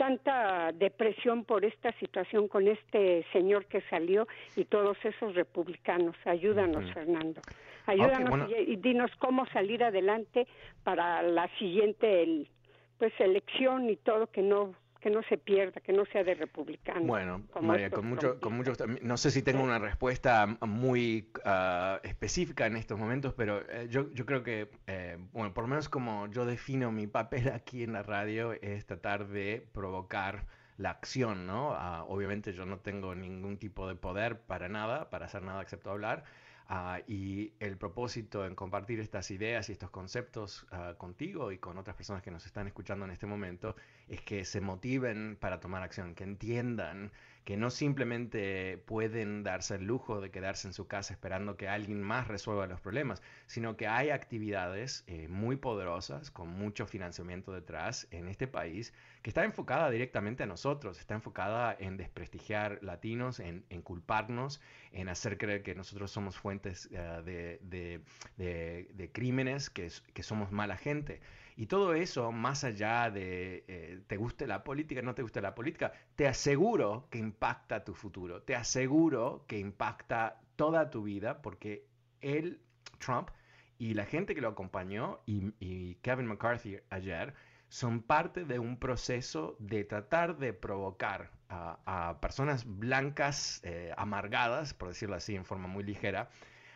tanta 0.00 0.72
depresión 0.72 1.44
por 1.44 1.62
esta 1.62 1.92
situación 1.98 2.48
con 2.48 2.66
este 2.66 3.26
señor 3.34 3.66
que 3.66 3.82
salió 3.82 4.26
y 4.56 4.64
todos 4.64 4.96
esos 5.04 5.34
republicanos. 5.34 6.16
Ayúdanos, 6.24 6.90
Fernando. 6.94 7.42
Ayúdanos 7.84 8.48
y, 8.66 8.76
dinos 8.76 9.10
cómo 9.18 9.44
salir 9.48 9.84
adelante 9.84 10.46
para 10.84 11.22
la 11.22 11.48
siguiente 11.58 12.46
pues 13.00 13.12
elección 13.18 13.90
y 13.90 13.96
todo 13.96 14.28
que 14.28 14.42
no 14.42 14.74
que 15.00 15.08
no 15.08 15.22
se 15.30 15.38
pierda, 15.38 15.80
que 15.80 15.94
no 15.94 16.04
sea 16.12 16.22
de 16.22 16.34
republicano. 16.34 17.06
Bueno, 17.06 17.42
María, 17.62 17.90
con 17.90 18.06
mucho, 18.06 18.38
con 18.38 18.52
mucho, 18.52 18.74
no 19.00 19.16
sé 19.16 19.30
si 19.30 19.40
tengo 19.42 19.62
una 19.62 19.78
respuesta 19.78 20.46
muy 20.60 21.30
ah, 21.42 22.00
específica 22.02 22.66
en 22.66 22.76
estos 22.76 22.98
momentos, 22.98 23.32
pero 23.32 23.62
eh, 23.70 23.88
yo, 23.88 24.12
yo 24.12 24.26
creo 24.26 24.42
que, 24.42 24.68
eh, 24.86 25.16
bueno, 25.32 25.54
por 25.54 25.64
lo 25.64 25.68
menos 25.68 25.88
como 25.88 26.26
yo 26.26 26.44
defino 26.44 26.92
mi 26.92 27.06
papel 27.06 27.48
aquí 27.48 27.82
en 27.82 27.94
la 27.94 28.02
radio 28.02 28.52
es 28.52 28.84
tratar 28.84 29.28
de 29.28 29.66
provocar 29.72 30.44
la 30.76 30.90
acción, 30.90 31.46
¿no? 31.46 31.72
Ah, 31.72 32.04
obviamente 32.06 32.52
yo 32.52 32.66
no 32.66 32.80
tengo 32.80 33.14
ningún 33.14 33.56
tipo 33.56 33.88
de 33.88 33.94
poder 33.94 34.40
para 34.40 34.68
nada, 34.68 35.08
para 35.08 35.24
hacer 35.24 35.42
nada 35.42 35.62
excepto 35.62 35.90
hablar, 35.90 36.24
Ah, 36.72 37.00
y 37.08 37.52
el 37.58 37.76
propósito 37.76 38.46
en 38.46 38.54
compartir 38.54 39.00
estas 39.00 39.32
ideas 39.32 39.68
y 39.68 39.72
estos 39.72 39.90
conceptos 39.90 40.68
ah, 40.70 40.94
contigo 40.96 41.50
y 41.50 41.58
con 41.58 41.76
otras 41.78 41.96
personas 41.96 42.22
que 42.22 42.30
nos 42.30 42.46
están 42.46 42.68
escuchando 42.68 43.04
en 43.04 43.10
este 43.10 43.26
momento 43.26 43.74
es 44.06 44.20
que 44.20 44.44
se 44.44 44.60
motiven 44.60 45.36
para 45.40 45.58
tomar 45.58 45.82
acción, 45.82 46.14
que 46.14 46.22
entiendan 46.22 47.10
que 47.44 47.56
no 47.56 47.70
simplemente 47.70 48.78
pueden 48.86 49.42
darse 49.42 49.76
el 49.76 49.84
lujo 49.84 50.20
de 50.20 50.30
quedarse 50.30 50.68
en 50.68 50.74
su 50.74 50.86
casa 50.86 51.12
esperando 51.12 51.56
que 51.56 51.68
alguien 51.68 52.02
más 52.02 52.28
resuelva 52.28 52.66
los 52.66 52.80
problemas, 52.80 53.22
sino 53.46 53.76
que 53.76 53.86
hay 53.86 54.10
actividades 54.10 55.04
eh, 55.06 55.26
muy 55.28 55.56
poderosas 55.56 56.30
con 56.30 56.48
mucho 56.48 56.86
financiamiento 56.86 57.52
detrás 57.52 58.06
en 58.10 58.28
este 58.28 58.46
país 58.46 58.92
que 59.22 59.30
está 59.30 59.44
enfocada 59.44 59.90
directamente 59.90 60.42
a 60.42 60.46
nosotros, 60.46 60.98
está 60.98 61.14
enfocada 61.14 61.76
en 61.78 61.96
desprestigiar 61.96 62.78
latinos, 62.82 63.40
en, 63.40 63.62
culparnos, 63.82 64.60
en 64.92 65.08
hacer 65.08 65.36
creer 65.36 65.62
que 65.62 65.74
nosotros 65.74 66.10
somos 66.10 66.38
fuentes 66.38 66.88
eh, 66.92 67.58
de, 68.36 69.10
crímenes, 69.12 69.70
que, 69.70 69.90
que 70.14 70.22
somos 70.22 70.52
mala 70.52 70.76
gente. 70.76 71.20
Y 71.60 71.66
todo 71.66 71.92
eso, 71.92 72.32
más 72.32 72.64
allá 72.64 73.10
de 73.10 73.66
eh, 73.68 74.00
te 74.06 74.16
guste 74.16 74.46
la 74.46 74.64
política, 74.64 75.02
no 75.02 75.14
te 75.14 75.20
guste 75.20 75.42
la 75.42 75.54
política, 75.54 75.92
te 76.16 76.26
aseguro 76.26 77.06
que 77.10 77.18
impacta 77.18 77.84
tu 77.84 77.92
futuro, 77.92 78.40
te 78.40 78.56
aseguro 78.56 79.44
que 79.46 79.58
impacta 79.58 80.40
toda 80.56 80.88
tu 80.88 81.02
vida, 81.02 81.42
porque 81.42 81.86
él, 82.22 82.62
Trump, 82.98 83.28
y 83.76 83.92
la 83.92 84.06
gente 84.06 84.34
que 84.34 84.40
lo 84.40 84.48
acompañó, 84.48 85.20
y, 85.26 85.96
Kevin 85.96 86.28
McCarthy 86.28 86.78
ayer, 86.88 87.34
son 87.68 88.00
parte 88.00 88.46
de 88.46 88.58
un 88.58 88.78
proceso 88.78 89.54
de 89.58 89.84
tratar 89.84 90.38
de 90.38 90.54
provocar 90.54 91.30
a, 91.50 92.20
personas 92.22 92.64
blancas, 92.64 93.60
eh, 93.64 93.92
amargadas, 93.98 94.72
por 94.72 94.88
decirlo 94.88 95.14
así 95.14 95.36
en 95.36 95.44
forma 95.44 95.68
muy 95.68 95.84
ligera, 95.84 96.30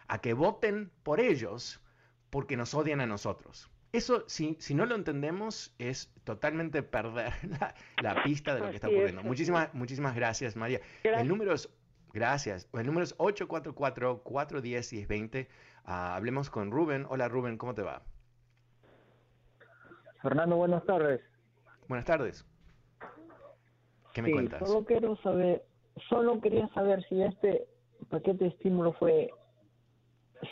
a 0.09 0.21
que 0.21 0.35
voten 0.35 0.91
por 1.03 1.21
ellos 1.21 1.81
porque 2.29 2.59
nos 2.59 2.75
odian 2.75 3.01
a 3.01 3.07
nosotros. 3.07 3.71
Eso, 3.95 4.25
si, 4.27 4.57
si 4.59 4.75
no 4.75 4.85
lo 4.87 4.97
entendemos, 4.97 5.73
es 5.79 6.13
totalmente 6.25 6.83
perder 6.83 7.33
la, 8.03 8.25
pista 8.25 8.53
de 8.53 8.61
lo 8.61 8.71
que 8.71 8.75
está 8.75 8.89
ocurriendo. 8.89 9.23
Muchísimas, 9.23 9.73
muchísimas 9.73 10.17
gracias, 10.17 10.57
María. 10.57 10.81
El 11.05 11.29
número 11.29 11.55
es, 11.55 11.73
gracias. 12.13 12.69
El 12.73 12.87
número 12.87 13.05
es 13.05 13.17
844-410-1020. 13.19 15.47
Ah, 15.85 16.17
hablemos 16.17 16.51
con 16.51 16.73
Rubén. 16.73 17.07
Hola, 17.09 17.29
Rubén, 17.29 17.57
¿cómo 17.57 17.77
te 17.77 17.83
va? 17.83 18.03
Fernando, 20.23 20.57
buenas 20.57 20.85
tardes. 20.85 21.21
Buenas 21.87 22.05
tardes. 22.05 22.45
¿Qué 24.13 24.23
me 24.23 24.33
cuentas? 24.33 24.67
Solo 24.67 24.85
quiero 24.85 25.15
saber, 25.19 25.65
solo 26.09 26.41
quería 26.41 26.67
saber 26.75 27.01
si 27.09 27.23
este 27.23 27.69
paquete 28.11 28.43
de 28.43 28.51
estímulo 28.51 28.93
fue 28.95 29.31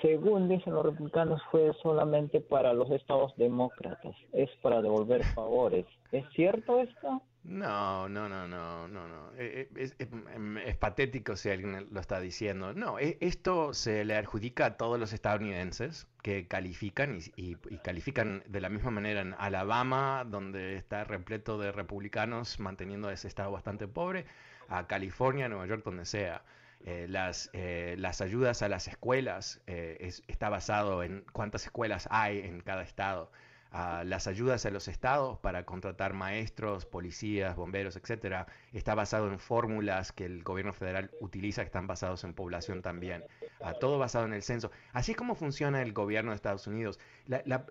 según 0.00 0.48
dicen 0.48 0.74
los 0.74 0.84
republicanos, 0.84 1.40
fue 1.50 1.72
solamente 1.82 2.40
para 2.40 2.72
los 2.72 2.90
estados 2.90 3.34
demócratas, 3.36 4.14
es 4.32 4.50
para 4.62 4.80
devolver 4.82 5.24
favores. 5.34 5.86
¿Es 6.12 6.24
cierto 6.34 6.80
esto? 6.80 7.22
No, 7.44 8.08
no, 8.08 8.28
no, 8.28 8.46
no, 8.46 8.86
no, 8.86 9.08
no. 9.08 9.32
Eh, 9.36 9.68
eh, 9.74 9.90
em, 10.34 10.58
es, 10.58 10.76
patético 10.76 11.34
si 11.34 11.50
alguien 11.50 11.88
lo 11.90 12.00
está 12.00 12.20
diciendo. 12.20 12.72
No, 12.72 13.00
e, 13.00 13.18
esto 13.20 13.74
se 13.74 14.04
le 14.04 14.14
adjudica 14.14 14.66
a 14.66 14.76
todos 14.76 14.98
los 14.98 15.12
estadounidenses 15.12 16.06
que 16.22 16.46
califican 16.46 17.18
y, 17.36 17.56
y 17.68 17.78
califican 17.78 18.44
de 18.46 18.60
la 18.60 18.68
misma 18.68 18.92
manera 18.92 19.22
en 19.22 19.34
Alabama, 19.38 20.24
donde 20.24 20.76
está 20.76 21.02
repleto 21.02 21.58
de 21.58 21.72
republicanos 21.72 22.60
manteniendo 22.60 23.10
ese 23.10 23.26
estado 23.26 23.50
bastante 23.50 23.88
pobre, 23.88 24.24
a 24.68 24.86
California, 24.86 25.48
Nueva 25.48 25.66
York, 25.66 25.82
donde 25.84 26.04
sea. 26.04 26.42
Eh, 26.84 27.06
las, 27.08 27.48
eh, 27.52 27.94
las 27.98 28.20
ayudas 28.20 28.62
a 28.62 28.68
las 28.68 28.88
escuelas 28.88 29.60
eh, 29.68 30.10
está 30.26 30.48
basado 30.48 31.04
en 31.04 31.24
cuántas 31.32 31.64
escuelas 31.64 32.08
hay 32.10 32.40
en 32.40 32.60
cada 32.60 32.82
estado 32.82 33.30
las 34.04 34.26
ayudas 34.26 34.66
a 34.66 34.70
los 34.70 34.86
estados 34.86 35.38
para 35.38 35.64
contratar 35.64 36.12
maestros, 36.12 36.84
policías, 36.84 37.56
bomberos, 37.56 37.96
etcétera, 37.96 38.46
está 38.74 38.94
basado 38.94 39.28
en 39.28 39.38
fórmulas 39.38 40.12
que 40.12 40.26
el 40.26 40.42
gobierno 40.42 40.74
federal 40.74 41.10
utiliza 41.20 41.62
que 41.62 41.68
están 41.68 41.86
basados 41.86 42.22
en 42.24 42.34
población 42.34 42.82
también. 42.82 43.24
Todo 43.78 43.99
basado 43.99 44.26
en 44.26 44.33
el 44.33 44.42
censo. 44.42 44.71
Así 44.92 45.12
es 45.12 45.16
como 45.16 45.35
funciona 45.35 45.83
el 45.83 45.92
gobierno 45.92 46.31
de 46.33 46.37
Estados 46.37 46.66
Unidos. 46.66 46.99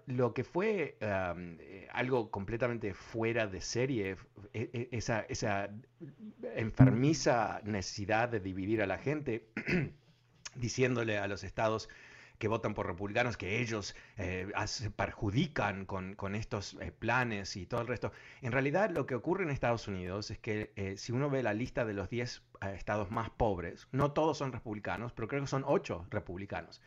lo 0.07 0.33
que 0.33 0.43
fue 0.43 0.97
eh, 0.99 1.87
algo 1.91 2.31
completamente 2.31 2.93
fuera 2.93 3.47
de 3.47 3.61
serie, 3.61 4.17
e, 4.53 4.69
e, 4.73 4.89
esa, 4.91 5.21
esa 5.21 5.69
enfermiza 6.55 7.61
necesidad 7.63 8.29
de 8.29 8.39
dividir 8.39 8.81
a 8.81 8.87
la 8.87 8.97
gente, 8.97 9.47
diciéndole 10.55 11.17
a 11.17 11.27
los 11.27 11.43
estados 11.43 11.89
que 12.41 12.47
votan 12.47 12.73
por 12.73 12.87
republicanos, 12.87 13.37
que 13.37 13.61
ellos 13.61 13.95
eh, 14.17 14.51
perjudican 14.95 15.85
con, 15.85 16.35
estos 16.35 16.75
eh, 16.81 16.91
planes 16.91 17.55
y 17.55 17.67
todo 17.67 17.81
el 17.81 17.87
resto. 17.87 18.11
En 18.41 18.51
realidad 18.51 18.89
lo 18.89 19.05
que 19.05 19.13
ocurre 19.13 19.43
en 19.43 19.51
Estados 19.51 19.87
Unidos 19.87 20.31
es 20.31 20.39
que 20.39 20.73
eh, 20.75 20.97
si 20.97 21.11
uno 21.11 21.29
ve 21.29 21.43
la 21.43 21.53
lista 21.53 21.85
de 21.85 21.93
los 21.93 22.09
10 22.09 22.41
estados 22.73 23.11
más 23.11 23.29
pobres, 23.29 23.87
no 23.91 24.11
todos 24.11 24.39
son 24.39 24.51
republicanos, 24.51 25.13
pero 25.13 25.27
creo 25.27 25.41
que 25.41 25.47
son 25.47 25.63
8 25.67 26.07
republicanos. 26.09 26.81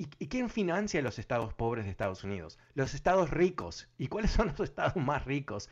¿Y, 0.00 0.28
quién 0.28 0.48
financia 0.48 1.02
los 1.02 1.18
estados 1.18 1.52
pobres 1.54 1.84
de 1.84 1.90
Estados 1.90 2.22
Unidos? 2.22 2.56
Los 2.74 2.94
estados 2.94 3.30
ricos. 3.30 3.88
¿Y 3.98 4.06
cuáles 4.06 4.30
son 4.30 4.46
los 4.46 4.60
estados 4.70 4.94
más 4.94 5.24
ricos? 5.24 5.68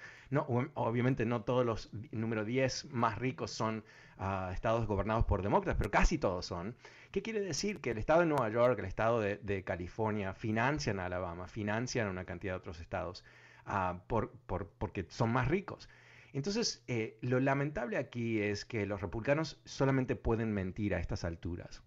Obviamente 0.75 1.25
no 1.25 1.43
todos 1.43 1.65
los 1.65 1.91
número 2.11 2.45
10 2.45 2.87
más 2.87 3.19
ricos 3.19 3.53
son 3.53 3.85
ah, 4.19 4.51
estados 4.53 4.89
gobernados 4.89 5.25
por 5.27 5.43
demócratas, 5.43 5.79
pero 5.79 5.93
casi 5.93 6.19
todos 6.19 6.45
son. 6.45 6.75
¿Qué 7.13 7.23
quiere 7.23 7.41
decir? 7.41 7.81
Que 7.81 7.93
el 7.93 7.99
estado 7.99 8.21
de 8.21 8.27
Nueva 8.27 8.49
York, 8.49 8.77
el 8.81 8.87
estado 8.87 9.21
de, 9.21 9.63
California 9.65 10.35
financian 10.35 10.99
a 10.99 11.07
Alabama, 11.07 11.47
financian 11.47 12.09
a 12.09 12.11
una 12.11 12.25
cantidad 12.25 12.55
de 12.55 12.59
otros 12.59 12.81
estados 12.81 13.25
ah, 13.65 14.01
por, 14.09 14.33
porque 14.79 15.07
son 15.09 15.31
más 15.31 15.47
ricos. 15.47 15.89
Entonces, 16.33 16.83
eh, 16.89 17.17
lo 17.21 17.39
lamentable 17.39 17.97
aquí 17.97 18.43
es 18.43 18.65
que 18.65 18.87
los 18.87 19.01
republicanos 19.01 19.61
solamente 19.65 20.17
pueden 20.17 20.53
mentir 20.53 20.97
a 20.97 20.99
estas 20.99 21.23
alturas. 21.23 21.85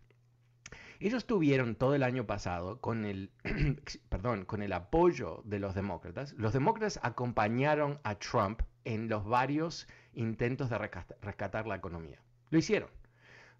Ellos 1.01 1.25
tuvieron 1.25 1.75
todo 1.75 1.95
el 1.95 2.03
año 2.03 2.25
pasado 2.25 2.81
con 2.81 3.05
el, 3.05 3.31
perdón, 4.09 4.43
con 4.43 4.61
el 4.61 4.73
apoyo 4.73 5.41
de 5.45 5.59
los 5.59 5.73
demócratas. 5.73 6.33
Los 6.33 6.51
demócratas 6.51 6.99
acompañaron 7.01 7.99
a 8.03 8.15
Trump 8.15 8.63
en 8.83 9.07
los 9.07 9.25
varios 9.25 9.87
intentos 10.13 10.69
de 10.69 10.77
rescatar 10.77 11.67
la 11.67 11.75
economía. 11.75 12.21
Lo 12.49 12.59
hicieron. 12.59 12.89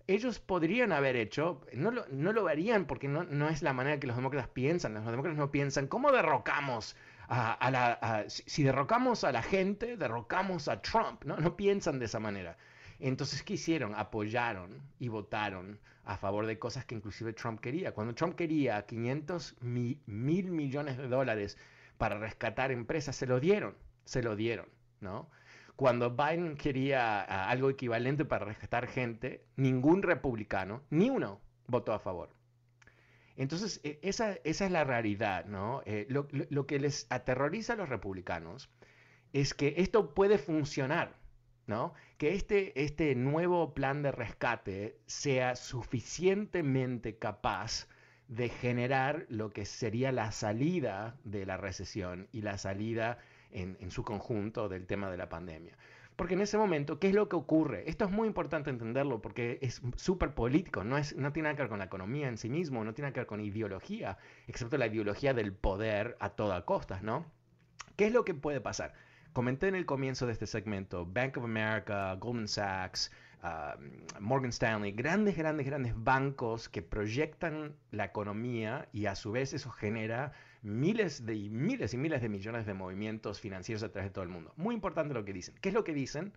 Ellos 0.05 0.39
podrían 0.39 0.91
haber 0.91 1.15
hecho, 1.15 1.62
no 1.72 1.91
lo, 1.91 2.05
no 2.10 2.34
lo 2.34 2.48
harían 2.48 2.86
porque 2.86 3.08
no, 3.08 3.22
es 3.48 3.62
la 3.62 3.74
manera 3.74 4.00
que 4.01 4.08
los 4.08 4.17
demócratas 4.17 4.50
piensan. 4.50 4.96
Los 4.96 5.05
demócratas 5.05 5.38
no 5.38 5.50
piensan, 5.50 5.88
¿cómo 5.88 6.12
derrocamos 6.12 6.98
a, 7.29 7.69
la... 7.72 8.25
si 8.27 8.63
derrocamos 8.63 9.24
a 9.24 9.31
la 9.31 9.43
gente, 9.43 9.96
derrocamos 9.96 10.67
a 10.67 10.81
Trump. 10.81 11.24
¿no? 11.24 11.38
no 11.38 11.55
piensan 11.55 12.00
de 12.00 12.05
esa 12.05 12.19
manera. 12.19 12.58
Entonces, 12.99 13.43
¿qué 13.43 13.53
hicieron? 13.53 13.95
Apoyaron 13.95 14.81
y 14.99 15.07
votaron 15.07 15.79
a 16.03 16.17
favor 16.17 16.45
de 16.45 16.59
cosas 16.59 16.85
que 16.85 16.95
inclusive 16.95 17.33
Trump 17.33 17.59
quería. 17.61 17.93
Cuando 17.93 18.13
Trump 18.13 18.35
quería 18.35 18.85
500 18.85 19.55
mil 19.61 20.51
millones 20.51 20.97
de 20.97 21.07
dólares 21.07 21.57
para 21.97 22.17
rescatar 22.17 22.71
empresas, 22.71 23.15
se 23.15 23.25
lo 23.25 23.39
dieron, 23.39 23.75
se 24.05 24.23
lo 24.23 24.35
dieron, 24.35 24.67
¿no? 24.99 25.29
Cuando 25.75 26.09
Biden 26.09 26.57
quería 26.57 27.21
algo 27.21 27.69
equivalente 27.69 28.25
para 28.25 28.43
rescatar 28.43 28.87
gente, 28.87 29.45
ningún 29.55 30.01
republicano, 30.01 30.81
ni 30.89 31.09
uno, 31.09 31.39
votó 31.67 31.93
a 31.93 31.99
favor. 31.99 32.29
Entonces, 33.37 33.79
e, 33.83 33.99
esa, 34.01 34.33
es 34.43 34.59
la 34.69 34.83
realidad, 34.83 35.45
¿no? 35.45 35.81
Eh, 35.85 36.05
lo 36.09 36.67
que 36.67 36.79
les 36.79 37.07
aterroriza 37.09 37.73
a 37.73 37.75
los 37.77 37.87
republicanos 37.87 38.69
es 39.31 39.53
que 39.53 39.75
esto 39.77 40.13
puede 40.13 40.37
funcionar, 40.37 41.18
que 42.17 42.33
este, 42.33 42.83
este 42.83 43.15
nuevo 43.15 43.73
plan 43.73 44.01
de 44.01 44.11
rescate 44.11 44.97
sea 45.05 45.55
suficientemente 45.55 47.17
capaz 47.17 47.88
de 48.27 48.49
generar 48.49 49.25
lo 49.29 49.49
que 49.49 49.65
sería 49.65 50.11
la 50.11 50.31
salida 50.31 51.17
de 51.23 51.45
la 51.45 51.57
recesión 51.57 52.27
y 52.31 52.41
la 52.41 52.57
salida 52.57 53.17
en, 53.51 53.77
en 53.79 53.91
su 53.91 54.03
conjunto 54.03 54.69
del 54.69 54.85
tema 54.85 55.09
de 55.09 55.17
la 55.17 55.29
pandemia. 55.29 55.77
Porque 56.15 56.33
en 56.33 56.41
ese 56.41 56.57
momento, 56.57 56.99
¿qué 56.99 57.07
es 57.07 57.13
lo 57.13 57.29
que 57.29 57.38
ocurre? 57.38 57.89
Esto 57.89 58.03
es 58.03 58.11
muy 58.11 58.27
importante 58.27 58.69
entenderlo 58.69 59.21
porque 59.21 59.57
es 59.61 59.81
súper 59.95 60.33
político, 60.33 60.83
no, 60.83 60.97
es, 60.97 61.15
no 61.15 61.31
tiene 61.31 61.47
nada 61.47 61.55
que 61.55 61.61
ver 61.61 61.69
con 61.69 61.79
la 61.79 61.85
economía 61.85 62.27
en 62.27 62.38
sí 62.38 62.49
mismo, 62.49 62.83
no 62.83 62.93
tiene 62.93 63.05
nada 63.05 63.13
que 63.13 63.21
ver 63.21 63.27
con 63.27 63.39
ideología, 63.39 64.17
excepto 64.45 64.77
la 64.77 64.88
ideología 64.88 65.33
del 65.33 65.53
poder 65.53 66.17
a 66.19 66.31
toda 66.31 66.65
costa, 66.65 66.99
¿no? 67.01 67.25
¿Qué 67.95 68.07
es 68.07 68.11
lo 68.11 68.25
que 68.25 68.33
puede 68.33 68.59
pasar? 68.59 68.93
Comenté 69.33 69.67
en 69.67 69.75
el 69.75 69.86
comienzo 69.86 70.25
de 70.25 70.33
este 70.33 70.48
segmento, 70.48 71.05
Bank 71.05 71.38
of 71.38 71.43
America, 71.43 72.15
Goldman 72.15 72.48
Sachs, 72.48 73.12
um, 73.43 73.91
Morgan 74.19 74.50
Stanley, 74.50 74.91
grandes, 74.91 75.38
grandes, 75.38 75.67
grandes 75.67 75.93
bancos 75.95 76.67
que 76.67 76.81
proyectan 76.81 77.75
la 77.91 78.05
economía 78.05 78.89
y 78.91 79.05
a 79.05 79.15
su 79.15 79.31
vez 79.31 79.53
eso 79.53 79.69
genera 79.69 80.31
miles 80.63 81.25
de 81.25 81.36
miles 81.50 81.93
y 81.93 81.98
miles 81.98 82.21
de 82.21 82.29
millones 82.29 82.65
de 82.65 82.74
movimientos 82.74 83.39
financieros 83.39 83.84
a 83.84 83.91
través 83.91 84.10
de 84.10 84.13
todo 84.13 84.23
el 84.23 84.30
mundo. 84.30 84.51
Muy 84.58 84.73
importante 84.73 85.13
lo 85.13 85.23
que 85.23 85.34
dicen. 85.34 85.56
¿Qué 85.62 85.69
es 85.69 85.75
lo 85.75 85.84
que 85.84 85.93
dicen? 85.93 86.34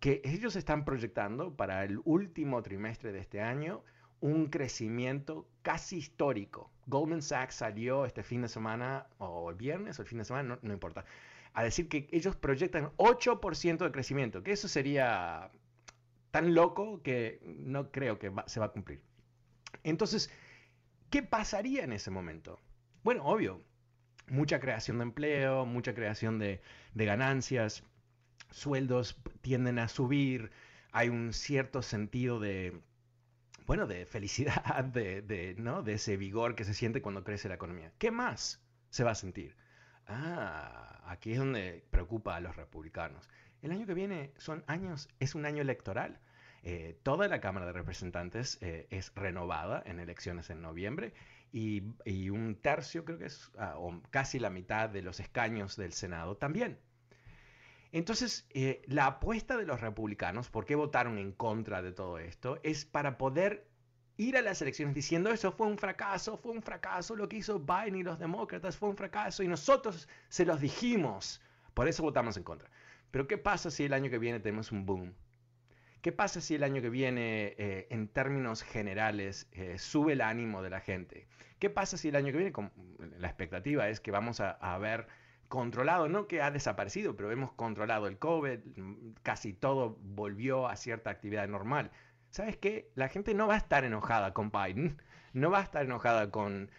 Que 0.00 0.22
ellos 0.24 0.56
están 0.56 0.84
proyectando 0.86 1.54
para 1.54 1.84
el 1.84 2.00
último 2.04 2.62
trimestre 2.62 3.12
de 3.12 3.20
este 3.20 3.42
año 3.42 3.82
un 4.20 4.46
crecimiento 4.46 5.46
casi 5.60 5.98
histórico. 5.98 6.70
Goldman 6.86 7.20
Sachs 7.22 7.56
salió 7.56 8.06
este 8.06 8.22
fin 8.22 8.42
de 8.42 8.48
semana, 8.48 9.06
o 9.18 9.50
el 9.50 9.56
viernes, 9.56 9.98
o 9.98 10.02
el 10.02 10.08
fin 10.08 10.18
de 10.18 10.24
semana, 10.24 10.58
no 10.62 10.72
importa, 10.72 11.04
a 11.56 11.64
decir 11.64 11.88
que 11.88 12.06
ellos 12.12 12.36
proyectan 12.36 12.90
8% 12.98 13.78
de 13.78 13.90
crecimiento, 13.90 14.42
que 14.42 14.52
eso 14.52 14.68
sería 14.68 15.50
tan 16.30 16.54
loco 16.54 17.02
que 17.02 17.40
no 17.44 17.90
creo 17.90 18.18
que 18.18 18.30
se 18.46 18.60
va 18.60 18.66
a 18.66 18.72
cumplir. 18.72 19.00
Entonces, 19.82 20.30
¿qué 21.08 21.22
pasaría 21.22 21.82
en 21.82 21.94
ese 21.94 22.10
momento? 22.10 22.60
Bueno, 23.02 23.24
obvio, 23.24 23.64
mucha 24.28 24.60
creación 24.60 24.98
de 24.98 25.04
empleo, 25.04 25.64
mucha 25.64 25.94
creación 25.94 26.38
de, 26.38 26.60
ganancias, 26.92 27.84
sueldos 28.50 29.16
tienden 29.40 29.78
a 29.78 29.88
subir, 29.88 30.50
hay 30.92 31.08
un 31.08 31.32
cierto 31.32 31.80
sentido 31.80 32.38
de, 32.38 32.82
bueno, 33.66 33.86
de 33.86 34.04
felicidad, 34.04 34.84
de, 34.92 35.54
¿no? 35.56 35.82
de 35.82 35.94
ese 35.94 36.18
vigor 36.18 36.54
que 36.54 36.64
se 36.64 36.74
siente 36.74 37.00
cuando 37.00 37.24
crece 37.24 37.48
la 37.48 37.54
economía. 37.54 37.94
¿Qué 37.96 38.10
más 38.10 38.60
se 38.90 39.04
va 39.04 39.12
a 39.12 39.14
sentir? 39.14 39.56
Ah, 40.06 41.02
aquí 41.06 41.32
es 41.32 41.38
donde 41.38 41.84
preocupa 41.90 42.36
a 42.36 42.40
los 42.40 42.56
republicanos. 42.56 43.28
El 43.62 43.72
año 43.72 43.86
que 43.86 43.94
viene 43.94 44.32
son 44.38 44.64
años, 44.66 45.08
es 45.18 45.34
un 45.34 45.44
año 45.46 45.62
electoral. 45.62 46.20
Eh, 46.62 46.98
toda 47.02 47.28
la 47.28 47.40
Cámara 47.40 47.66
de 47.66 47.72
Representantes 47.72 48.58
eh, 48.60 48.86
es 48.90 49.12
renovada 49.14 49.82
en 49.86 50.00
elecciones 50.00 50.50
en 50.50 50.62
noviembre 50.62 51.14
y, 51.52 51.80
un 52.28 52.56
tercio, 52.60 53.04
creo 53.04 53.18
que 53.18 53.26
es, 53.26 53.50
ah, 53.58 53.74
o 53.78 54.02
casi 54.10 54.38
la 54.38 54.50
mitad 54.50 54.90
de 54.90 55.02
los 55.02 55.20
escaños 55.20 55.76
del 55.76 55.92
Senado 55.92 56.36
también. 56.36 56.78
Entonces, 57.92 58.46
eh, 58.50 58.82
la 58.86 59.06
apuesta 59.06 59.56
de 59.56 59.64
los 59.64 59.80
republicanos, 59.80 60.50
¿por 60.50 60.66
qué 60.66 60.74
votaron 60.74 61.18
en 61.18 61.32
contra 61.32 61.82
de 61.82 61.92
todo 61.92 62.18
esto? 62.18 62.58
Es 62.62 62.84
para 62.84 63.16
poder 63.16 63.66
ir 64.16 64.36
a 64.36 64.42
las 64.42 64.62
elecciones 64.62 64.94
diciendo 64.94 65.30
eso 65.30 65.52
fue 65.52 65.66
un 65.66 65.78
fracaso, 65.78 66.36
fue 66.36 66.52
un 66.52 66.62
fracaso, 66.62 67.16
lo 67.16 67.28
que 67.28 67.36
hizo 67.36 67.58
Biden 67.58 67.96
y 67.96 68.02
los 68.02 68.18
demócratas 68.18 68.76
fue 68.76 68.88
un 68.88 68.96
fracaso 68.96 69.42
y 69.42 69.48
nosotros 69.48 70.08
se 70.28 70.44
los 70.44 70.60
dijimos, 70.60 71.40
por 71.74 71.88
eso 71.88 72.02
votamos 72.02 72.36
en 72.36 72.42
contra. 72.42 72.70
Pero 73.10 73.26
¿qué 73.26 73.38
pasa 73.38 73.70
si 73.70 73.84
el 73.84 73.92
año 73.92 74.10
que 74.10 74.18
viene 74.18 74.40
tenemos 74.40 74.72
un 74.72 74.86
boom? 74.86 75.14
¿Qué 76.00 76.12
pasa 76.12 76.40
si 76.40 76.54
el 76.54 76.62
año 76.62 76.80
que 76.80 76.90
viene, 76.90 77.54
eh, 77.58 77.88
en 77.90 78.08
términos 78.08 78.62
generales, 78.62 79.48
eh, 79.52 79.78
sube 79.78 80.12
el 80.12 80.20
ánimo 80.20 80.62
de 80.62 80.70
la 80.70 80.80
gente? 80.80 81.26
¿Qué 81.58 81.68
pasa 81.68 81.96
si 81.96 82.08
el 82.08 82.16
año 82.16 82.32
que 82.32 82.38
viene, 82.38 82.52
la 83.18 83.26
expectativa 83.26 83.88
es 83.88 84.00
que 84.00 84.10
vamos 84.10 84.40
a, 84.40 84.56
a 84.60 84.78
controlado, 85.48 86.08
no 86.08 86.26
que 86.26 86.42
ha 86.42 86.50
desaparecido, 86.50 87.16
pero 87.16 87.30
hemos 87.30 87.52
controlado 87.52 88.06
el 88.06 88.18
COVID, 88.18 88.58
casi 89.22 89.52
todo 89.52 89.98
volvió 90.02 90.68
a 90.68 90.76
cierta 90.76 91.10
actividad 91.10 91.48
normal. 91.48 91.90
¿Sabes 92.30 92.56
qué? 92.56 92.90
La 92.94 93.08
gente 93.08 93.34
no 93.34 93.46
va 93.46 93.54
a 93.54 93.58
estar 93.58 93.84
enojada 93.84 94.32
con 94.34 94.50
Biden, 94.50 95.00
no 95.32 95.50
va 95.50 95.60
a 95.60 95.62
estar 95.62 95.84
enojada 95.84 96.30
con, 96.30 96.70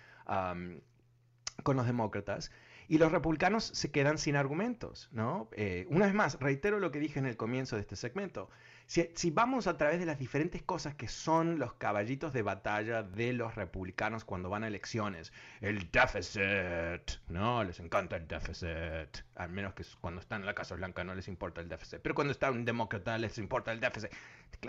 con 1.64 1.76
los 1.76 1.86
demócratas. 1.86 2.52
Y 2.90 3.00
los 3.00 3.12
republicanos 3.12 3.66
se 3.66 3.92
quedan 3.92 4.18
sin 4.18 4.38
argumentos, 4.38 5.10
¿no? 5.12 5.50
Eh, 5.52 5.88
una 5.90 6.06
vez 6.06 6.14
más, 6.14 6.40
reitero 6.40 6.80
lo 6.80 6.92
que 6.92 7.00
dije 7.00 7.20
en 7.20 7.26
el 7.26 7.36
comienzo 7.36 7.76
de 7.76 7.82
este 7.82 7.98
segmento. 7.98 8.50
Si, 8.88 9.32
vamos 9.32 9.68
a 9.68 9.76
través 9.76 10.00
de 10.00 10.06
las 10.06 10.18
diferentes 10.18 10.64
cosas 10.64 10.96
que 10.96 11.10
son 11.10 11.60
los 11.60 11.74
caballitos 11.74 12.32
de 12.32 12.42
batalla 12.42 13.04
de 13.04 13.34
los 13.34 13.54
republicanos 13.56 14.24
cuando 14.24 14.50
van 14.50 14.64
a 14.64 14.68
elecciones, 14.68 15.34
el 15.60 15.92
déficit, 15.92 17.20
¿no? 17.28 17.66
Les 17.66 17.82
encanta 17.82 18.16
el 18.16 18.30
déficit, 18.30 19.26
al 19.36 19.50
menos 19.50 19.74
que 19.74 19.84
cuando 20.00 20.22
están 20.22 20.40
en 20.40 20.46
la 20.46 20.56
Casa 20.56 20.76
Blanca 20.76 21.04
no 21.04 21.14
les 21.16 21.28
importa 21.28 21.60
el 21.60 21.68
déficit, 21.68 22.00
pero 22.02 22.16
cuando 22.16 22.32
está 22.32 22.50
un 22.50 22.64
demócrata 22.64 23.18
les 23.18 23.38
importa 23.38 23.74
el 23.74 23.82
déficit. 23.82 24.10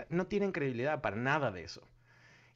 No 0.09 0.27
tienen 0.27 0.51
credibilidad 0.51 0.99
para 0.99 1.15
nada 1.15 1.49
de 1.51 1.63
eso. 1.63 1.87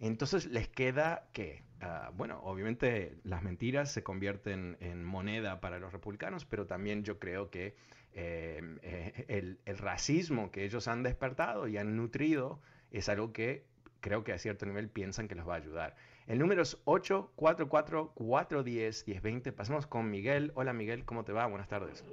Entonces 0.02 0.48
les 0.48 0.68
queda 0.68 1.30
que, 1.32 1.64
ah, 1.80 2.12
bueno, 2.14 2.42
obviamente 2.44 3.16
las 3.24 3.42
mentiras 3.42 3.90
se 3.90 4.04
convierten 4.04 4.76
en 4.82 5.02
moneda 5.06 5.62
para 5.62 5.80
los 5.80 5.94
republicanos, 5.94 6.44
pero 6.44 6.68
también 6.68 7.06
yo 7.06 7.20
creo 7.20 7.50
que 7.50 7.78
eh, 8.16 9.26
el, 9.28 9.60
racismo 9.78 10.50
que 10.52 10.66
ellos 10.66 10.88
han 10.88 11.04
despertado 11.04 11.68
y 11.68 11.78
han 11.78 11.96
nutrido 11.96 12.60
es 12.92 13.10
algo 13.10 13.34
que 13.34 13.66
creo 14.00 14.24
que 14.24 14.34
a 14.34 14.38
cierto 14.38 14.66
nivel 14.66 14.90
piensan 14.90 15.28
que 15.28 15.36
los 15.36 15.48
va 15.48 15.54
a 15.56 15.58
ayudar. 15.58 15.96
El 16.28 16.40
número 16.40 16.62
es 16.62 16.82
844-410-1020. 16.86 19.54
Pasemos 19.54 19.86
con 19.88 20.10
Miguel. 20.10 20.54
Hola 20.56 20.72
Miguel, 20.74 21.04
¿cómo 21.06 21.26
te 21.26 21.34
va? 21.34 21.46
Buenas 21.48 21.68
tardes. 21.68 22.06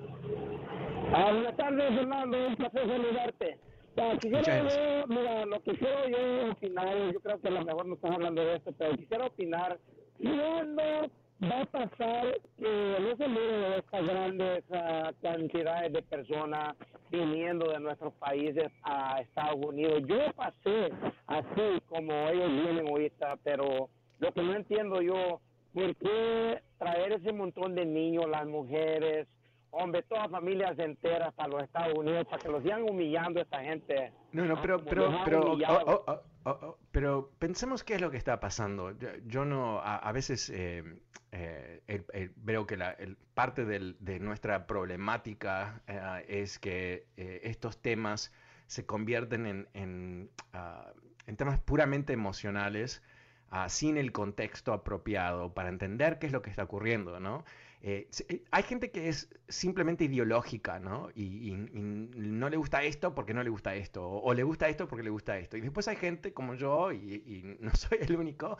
Ah, 1.12 1.30
buenas 1.32 1.56
tardes, 1.56 1.94
Fernando. 1.94 2.48
Un 2.48 2.56
placer 2.56 2.86
saludarte. 2.86 3.58
Ah, 3.96 4.16
quisiera 4.20 5.04
mira, 5.08 5.46
lo 5.46 5.62
que 5.62 5.76
quiero 5.76 6.08
yo 6.08 6.52
opinar, 6.52 7.12
yo 7.12 7.20
creo 7.20 7.40
que 7.40 7.48
a 7.48 7.50
lo 7.50 7.64
mejor 7.64 7.86
no 7.86 7.94
están 7.94 8.12
hablando 8.14 8.40
de 8.42 8.56
esto, 8.56 8.72
pero 8.78 8.96
quisiera 8.96 9.26
opinar 9.26 9.78
¿Cuándo 10.22 11.10
va 11.42 11.62
a 11.62 11.66
pasar 11.66 12.38
que 12.58 12.96
no 13.00 13.16
se 13.16 13.28
miren 13.28 13.72
estas 13.78 14.06
grandes 14.06 14.64
cantidades 15.22 15.92
de 15.92 16.02
personas 16.02 16.76
viniendo 17.10 17.70
de 17.70 17.80
nuestros 17.80 18.12
países 18.14 18.70
a 18.82 19.20
Estados 19.20 19.56
Unidos? 19.64 20.02
Yo 20.06 20.32
pasé 20.34 20.92
así 21.26 21.80
como 21.88 22.12
ellos 22.28 22.50
vienen 22.50 22.88
ahorita, 22.88 23.38
pero 23.42 23.88
lo 24.18 24.32
que 24.32 24.42
no 24.42 24.54
entiendo 24.54 25.00
yo, 25.00 25.40
¿por 25.72 25.96
qué 25.96 26.60
traer 26.78 27.12
ese 27.12 27.32
montón 27.32 27.74
de 27.74 27.86
niños, 27.86 28.28
las 28.28 28.46
mujeres, 28.46 29.26
hombre, 29.70 30.02
todas 30.02 30.30
familias 30.30 30.78
enteras 30.78 31.32
para 31.34 31.48
los 31.48 31.62
Estados 31.62 31.96
Unidos, 31.96 32.26
para 32.28 32.42
que 32.42 32.48
los 32.48 32.62
sigan 32.62 32.82
humillando 32.82 33.40
a 33.40 33.42
esta 33.42 33.60
gente. 33.62 34.12
No, 34.32 34.44
no, 34.44 34.60
pero, 34.60 34.84
pero, 34.84 35.20
pero, 35.24 35.52
oh, 35.52 36.04
oh, 36.06 36.22
oh, 36.44 36.78
pero 36.92 37.30
pensemos 37.38 37.84
qué 37.84 37.94
es 37.94 38.00
lo 38.00 38.10
que 38.10 38.16
está 38.16 38.40
pasando. 38.40 38.92
Yo, 39.26 39.44
no, 39.44 39.80
a, 39.80 40.12
veces 40.12 40.50
eh, 40.50 40.82
eh, 41.32 42.30
veo 42.36 42.66
que 42.66 42.76
la 42.76 42.96
parte 43.34 43.64
de 43.64 44.20
nuestra 44.20 44.66
problemática 44.66 45.82
eh, 45.86 46.24
es 46.28 46.58
que 46.58 47.06
estos 47.16 47.80
temas 47.80 48.32
se 48.66 48.86
convierten 48.86 49.46
en, 49.46 49.68
en, 49.74 50.30
ah, 50.52 50.92
en 51.26 51.36
temas 51.36 51.58
puramente 51.60 52.12
emocionales. 52.12 53.02
Ah, 53.52 53.68
sin 53.68 53.96
el 53.96 54.12
contexto 54.12 54.72
apropiado 54.72 55.52
para 55.52 55.70
entender 55.70 56.20
qué 56.20 56.26
es 56.28 56.32
lo 56.32 56.40
que 56.40 56.50
está 56.50 56.62
ocurriendo, 56.62 57.18
¿no? 57.18 57.44
Eh, 57.82 58.10
eh, 58.28 58.44
hay 58.50 58.62
gente 58.64 58.90
que 58.90 59.08
es 59.08 59.30
simplemente 59.48 60.04
ideológica, 60.04 60.78
¿no? 60.78 61.08
Y, 61.14 61.52
no 61.54 62.50
le 62.50 62.56
gusta 62.58 62.82
esto 62.82 63.14
porque 63.14 63.32
no 63.32 63.42
le 63.42 63.48
gusta 63.48 63.74
esto, 63.74 64.06
o, 64.06 64.34
le 64.34 64.42
gusta 64.42 64.68
esto 64.68 64.86
porque 64.86 65.02
le 65.02 65.10
gusta 65.10 65.38
esto. 65.38 65.56
Y 65.56 65.62
después 65.62 65.88
hay 65.88 65.96
gente 65.96 66.34
como 66.34 66.54
yo, 66.54 66.92
y, 66.92 67.56
no 67.60 67.70
soy 67.74 67.98
el 68.02 68.16
único, 68.16 68.58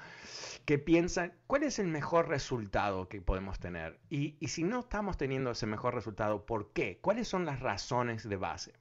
que 0.65 0.79
piensa, 0.79 1.33
¿cuál 1.47 1.65
es 1.65 1.79
el 1.79 1.89
mejor 1.89 2.29
resultado 2.29 3.09
que 3.09 3.21
podemos 3.21 3.59
tener? 3.59 4.01
Y, 4.09 4.37
si 4.49 4.65
no 4.65 4.81
estamos 4.81 5.19
teniendo 5.19 5.51
ese 5.51 5.67
mejor 5.67 5.95
resultado, 5.95 6.47
¿por 6.47 6.73
qué? 6.73 6.99
¿Cuáles 7.01 7.29
son 7.29 7.45
las 7.45 7.61
razones 7.61 8.27
de 8.27 8.37
base? 8.37 8.73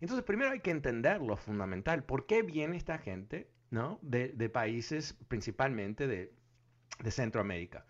Entonces, 0.00 0.24
primero 0.24 0.50
hay 0.50 0.60
que 0.60 0.70
entender 0.70 1.20
lo 1.20 1.36
fundamental. 1.36 2.04
¿Por 2.04 2.26
qué 2.26 2.42
viene 2.42 2.76
esta 2.76 2.98
gente, 2.98 3.50
¿no? 3.70 3.98
De, 4.02 4.48
países 4.48 5.14
principalmente 5.28 6.06
de, 6.06 6.32
de 7.00 7.10
Centroamérica. 7.10 7.86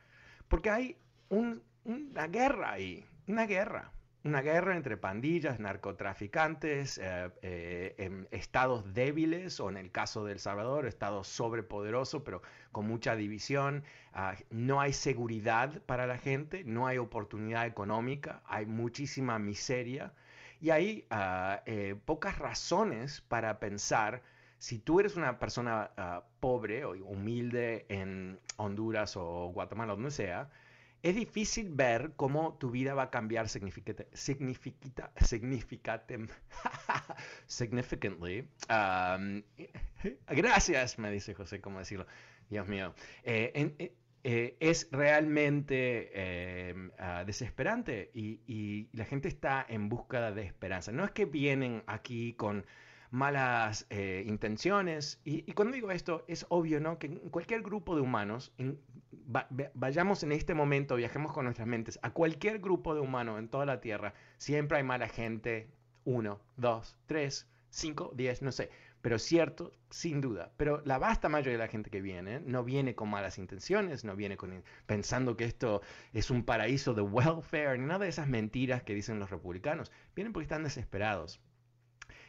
Porque 0.48 0.70
hay 0.70 0.96
un 1.28 1.62
una 1.84 2.26
guerra 2.28 2.72
ahí, 2.72 3.04
una 3.26 3.46
guerra. 3.46 3.90
Una 4.24 4.40
guerra 4.40 4.74
entre 4.74 4.96
pandillas, 4.96 5.60
narcotraficantes, 5.60 6.96
eh, 6.96 7.30
eh, 7.42 8.26
estados 8.30 8.94
débiles, 8.94 9.60
o 9.60 9.68
en 9.68 9.76
el 9.76 9.90
caso 9.90 10.24
de 10.24 10.32
El 10.32 10.38
Salvador, 10.38 10.86
estados 10.86 11.28
sobrepoderosos, 11.28 12.22
pero 12.22 12.40
con 12.72 12.86
mucha 12.86 13.16
división. 13.16 13.84
Ah, 14.14 14.34
no 14.48 14.80
hay 14.80 14.94
seguridad 14.94 15.82
para 15.82 16.06
la 16.06 16.16
gente, 16.16 16.64
no 16.64 16.86
hay 16.86 16.96
oportunidad 16.96 17.66
económica, 17.66 18.40
hay 18.46 18.64
muchísima 18.64 19.38
miseria 19.38 20.14
y 20.58 20.70
hay 20.70 21.06
ah, 21.10 21.62
eh, 21.66 21.94
pocas 22.06 22.38
razones 22.38 23.20
para 23.20 23.58
pensar 23.58 24.22
si 24.56 24.78
tú 24.78 25.00
eres 25.00 25.16
una 25.16 25.38
persona 25.38 25.90
ah, 25.98 26.24
pobre 26.40 26.86
o 26.86 26.92
humilde 26.92 27.84
en 27.90 28.40
Honduras 28.56 29.14
o 29.18 29.50
Guatemala, 29.52 29.92
donde 29.92 30.10
sea, 30.10 30.48
es 31.04 31.14
difícil 31.14 31.68
ver 31.68 32.14
cómo 32.16 32.54
tu 32.54 32.70
vida 32.70 32.94
va 32.94 33.04
a 33.04 33.10
cambiar 33.10 33.46
significantly. 37.46 38.48
Um, 38.70 39.42
gracias, 40.28 40.98
me 40.98 41.10
dice 41.10 41.34
José, 41.34 41.60
¿cómo 41.60 41.78
decirlo? 41.78 42.06
Dios 42.48 42.66
mío. 42.66 42.94
Eh, 43.22 43.74
eh, 43.78 43.92
eh, 44.24 44.56
es 44.60 44.88
realmente 44.92 46.70
em, 46.70 46.90
ah, 46.98 47.24
desesperante 47.26 48.10
y, 48.14 48.88
la 48.94 49.04
gente 49.04 49.28
está 49.28 49.66
en 49.68 49.90
búsqueda 49.90 50.32
de 50.32 50.44
esperanza. 50.44 50.90
No 50.90 51.04
es 51.04 51.10
que 51.10 51.26
vienen 51.26 51.82
aquí 51.86 52.32
con 52.32 52.64
malas 53.14 53.86
eh, 53.90 54.24
intenciones. 54.26 55.20
Y, 55.24 55.52
cuando 55.52 55.74
digo 55.74 55.92
esto, 55.92 56.24
es 56.26 56.46
obvio, 56.48 56.80
¿no? 56.80 56.98
Que 56.98 57.06
en 57.06 57.30
cualquier 57.30 57.62
grupo 57.62 57.94
de 57.94 58.02
humanos, 58.02 58.52
vayamos 59.74 60.24
en 60.24 60.32
este 60.32 60.52
momento, 60.52 60.96
viajemos 60.96 61.32
con 61.32 61.44
nuestras 61.44 61.68
mentes 61.68 61.98
a 62.02 62.10
cualquier 62.10 62.58
grupo 62.58 62.92
de 62.92 63.00
humanos 63.00 63.38
en 63.38 63.48
toda 63.48 63.66
la 63.66 63.80
Tierra, 63.80 64.14
siempre 64.36 64.78
hay 64.78 64.84
mala 64.84 65.08
gente, 65.08 65.68
uno, 66.04 66.40
dos, 66.56 66.98
tres, 67.06 67.48
cinco, 67.70 68.10
diez, 68.16 68.42
no 68.42 68.50
sé. 68.50 68.70
Pero 69.00 69.20
cierto, 69.20 69.72
sin 69.90 70.20
duda. 70.20 70.50
Pero 70.56 70.82
la 70.84 70.98
vasta 70.98 71.28
mayoría 71.28 71.52
de 71.52 71.58
la 71.58 71.68
gente 71.68 71.90
que 71.90 72.00
viene 72.00 72.40
no 72.40 72.64
viene 72.64 72.96
con 72.96 73.10
malas 73.10 73.38
intenciones, 73.38 74.02
no 74.02 74.16
viene 74.16 74.36
con, 74.36 74.64
pensando 74.86 75.36
que 75.36 75.44
esto 75.44 75.82
es 76.12 76.30
un 76.30 76.42
paraíso 76.42 76.94
de 76.94 77.02
welfare, 77.02 77.78
ni 77.78 77.86
nada 77.86 78.00
de 78.00 78.08
esas 78.08 78.26
mentiras 78.26 78.82
que 78.82 78.94
dicen 78.94 79.20
los 79.20 79.30
republicanos. 79.30 79.92
Vienen 80.16 80.32
porque 80.32 80.44
están 80.44 80.64
desesperados. 80.64 81.40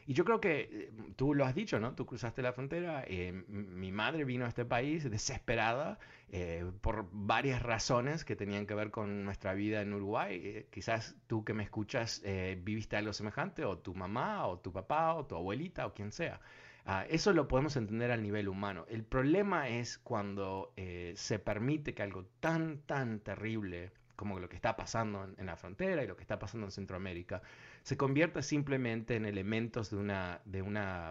Y 0.07 0.13
yo 0.13 0.23
creo 0.23 0.39
que 0.39 0.69
eh, 0.71 0.91
tú 1.15 1.33
lo 1.33 1.45
has 1.45 1.55
dicho, 1.55 1.79
¿no? 1.79 1.95
Tú 1.95 2.05
cruzaste 2.05 2.43
la 2.43 2.53
frontera, 2.53 3.03
eh, 3.07 3.31
mi 3.47 3.91
madre 3.91 4.23
vino 4.23 4.45
a 4.45 4.47
este 4.47 4.63
país 4.63 5.09
desesperada 5.09 5.97
eh, 6.29 6.63
por 6.81 7.07
varias 7.11 7.63
razones 7.63 8.23
que 8.23 8.35
tenían 8.35 8.67
que 8.67 8.75
ver 8.75 8.91
con 8.91 9.25
nuestra 9.25 9.53
vida 9.53 9.81
en 9.81 9.93
Uruguay. 9.93 10.67
quizás 10.69 11.15
tú 11.27 11.43
que 11.43 11.53
me 11.53 11.63
escuchas 11.63 12.21
viviste 12.63 12.97
algo 12.97 13.13
semejante, 13.13 13.65
o 13.65 13.77
tu 13.79 13.95
mamá, 13.95 14.45
o 14.47 14.59
tu 14.59 14.71
papá, 14.71 15.13
o 15.15 15.25
tu 15.25 15.35
abuelita, 15.35 15.85
o 15.87 15.93
quien 15.93 16.11
sea. 16.11 16.39
Ah, 16.85 17.05
eso 17.09 17.33
lo 17.33 17.47
podemos 17.47 17.75
entender 17.75 18.11
al 18.11 18.21
nivel 18.21 18.47
humano. 18.47 18.85
El 18.89 19.03
problema 19.03 19.69
es 19.69 19.97
cuando 19.97 20.73
se 21.15 21.39
permite 21.39 21.93
que 21.95 22.03
algo 22.03 22.25
tan, 22.39 22.79
tan 22.85 23.19
terrible 23.21 23.91
como 24.15 24.39
lo 24.39 24.49
que 24.49 24.55
está 24.55 24.75
pasando 24.75 25.27
en, 25.37 25.45
la 25.45 25.57
frontera 25.57 26.03
y 26.03 26.07
lo 26.07 26.15
que 26.15 26.21
está 26.21 26.39
pasando 26.39 26.67
en 26.67 26.71
Centroamérica, 26.71 27.41
se 27.83 27.97
convierta 27.97 28.41
simplemente 28.41 29.15
en 29.15 29.25
elementos 29.25 29.89
de 29.89 29.97
una, 29.97 30.41
de 30.45 30.61
una 30.61 31.09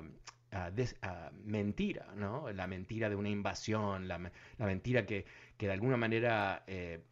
ah, 0.52 0.70
ah, 1.02 1.30
mentira, 1.44 2.12
¿no? 2.16 2.50
La 2.52 2.66
mentira 2.66 3.08
de 3.08 3.16
una 3.16 3.28
invasión, 3.28 4.08
la, 4.08 4.18
mentira 4.58 5.06
que, 5.06 5.26
de 5.58 5.72
alguna 5.72 5.96
manera 5.96 6.64
eh, 6.66 7.02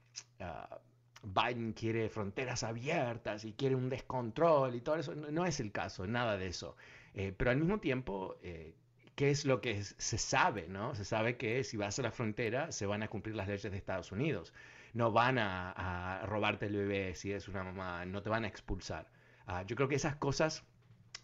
ah, 0.40 0.80
Biden 1.22 1.72
quiere 1.72 2.08
fronteras 2.08 2.62
abiertas 2.64 3.44
y 3.44 3.52
quiere 3.52 3.76
un 3.76 3.88
descontrol 3.88 4.74
y 4.74 4.80
todo 4.80 4.96
eso. 4.96 5.14
No, 5.14 5.46
es 5.46 5.60
el 5.60 5.72
caso, 5.72 6.06
nada 6.06 6.36
de 6.36 6.48
eso. 6.48 6.76
Eh, 7.14 7.32
pero 7.36 7.50
al 7.50 7.58
mismo 7.58 7.78
tiempo, 7.78 8.36
eh, 8.42 8.74
¿qué 9.14 9.30
es 9.30 9.44
lo 9.44 9.60
que 9.60 9.82
se 9.84 10.18
sabe, 10.18 10.66
no? 10.68 10.94
Se 10.94 11.04
sabe 11.04 11.36
que 11.36 11.62
si 11.64 11.76
vas 11.76 11.98
a 11.98 12.02
la 12.02 12.10
frontera 12.10 12.72
se 12.72 12.86
van 12.86 13.02
a 13.02 13.08
cumplir 13.08 13.36
las 13.36 13.46
leyes 13.46 13.70
de 13.70 13.76
Estados 13.76 14.10
Unidos 14.12 14.52
no 14.94 15.12
van 15.12 15.38
a, 15.38 16.22
robarte 16.26 16.66
el 16.66 16.76
bebé 16.76 17.14
si 17.14 17.32
es 17.32 17.48
una 17.48 17.64
mamá, 17.64 18.04
no 18.04 18.22
te 18.22 18.30
van 18.30 18.44
a 18.44 18.48
expulsar. 18.48 19.08
Ah, 19.46 19.62
yo 19.62 19.76
creo 19.76 19.88
que 19.88 19.96
esas 19.96 20.16
cosas, 20.16 20.64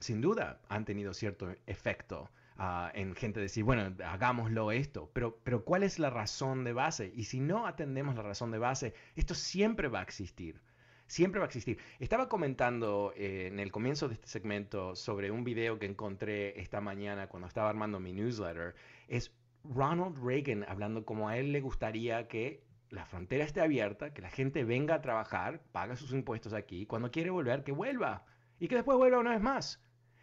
sin 0.00 0.20
duda, 0.20 0.60
han 0.68 0.84
tenido 0.84 1.14
cierto 1.14 1.54
efecto 1.66 2.30
ah, 2.56 2.90
en 2.94 3.14
gente 3.14 3.40
decir, 3.40 3.64
bueno, 3.64 3.94
hagámoslo 4.04 4.72
esto, 4.72 5.10
pero, 5.12 5.38
pero 5.44 5.64
¿cuál 5.64 5.82
es 5.82 5.98
la 5.98 6.10
razón 6.10 6.64
de 6.64 6.72
base? 6.72 7.12
Y 7.14 7.24
si 7.24 7.40
no 7.40 7.66
atendemos 7.66 8.16
la 8.16 8.22
razón 8.22 8.50
de 8.50 8.58
base, 8.58 8.94
esto 9.16 9.34
siempre 9.34 9.88
va 9.88 10.00
a 10.00 10.02
existir. 10.02 10.60
Siempre 11.06 11.40
va 11.40 11.46
a 11.46 11.48
existir. 11.48 11.78
Estaba 12.00 12.28
comentando 12.28 13.14
eh, 13.16 13.46
en 13.46 13.60
el 13.60 13.72
comienzo 13.72 14.08
de 14.08 14.14
este 14.14 14.28
segmento 14.28 14.94
sobre 14.94 15.30
un 15.30 15.42
video 15.42 15.78
que 15.78 15.86
encontré 15.86 16.60
esta 16.60 16.82
mañana 16.82 17.28
cuando 17.28 17.48
estaba 17.48 17.70
armando 17.70 17.98
mi 17.98 18.12
newsletter. 18.12 18.74
Es 19.08 19.32
Ronald 19.64 20.22
Reagan 20.22 20.66
hablando 20.68 21.06
como 21.06 21.28
a 21.28 21.38
él 21.38 21.52
le 21.52 21.62
gustaría 21.62 22.28
que 22.28 22.67
la 22.90 23.04
frontera 23.04 23.44
esté 23.44 23.60
abierta, 23.60 24.12
que 24.12 24.22
la 24.22 24.30
gente 24.30 24.64
venga 24.64 24.94
a 24.94 25.02
trabajar, 25.02 25.60
paga 25.72 25.96
sus 25.96 26.12
impuestos 26.12 26.52
aquí, 26.52 26.86
cuando 26.86 27.10
quiere 27.10 27.30
volver, 27.30 27.64
que 27.64 27.72
vuelva. 27.72 28.24
Y 28.58 28.68
que 28.68 28.74
después 28.74 28.98
vuelva 28.98 29.18
una 29.18 29.32
vez 29.32 29.40
más. 29.40 29.80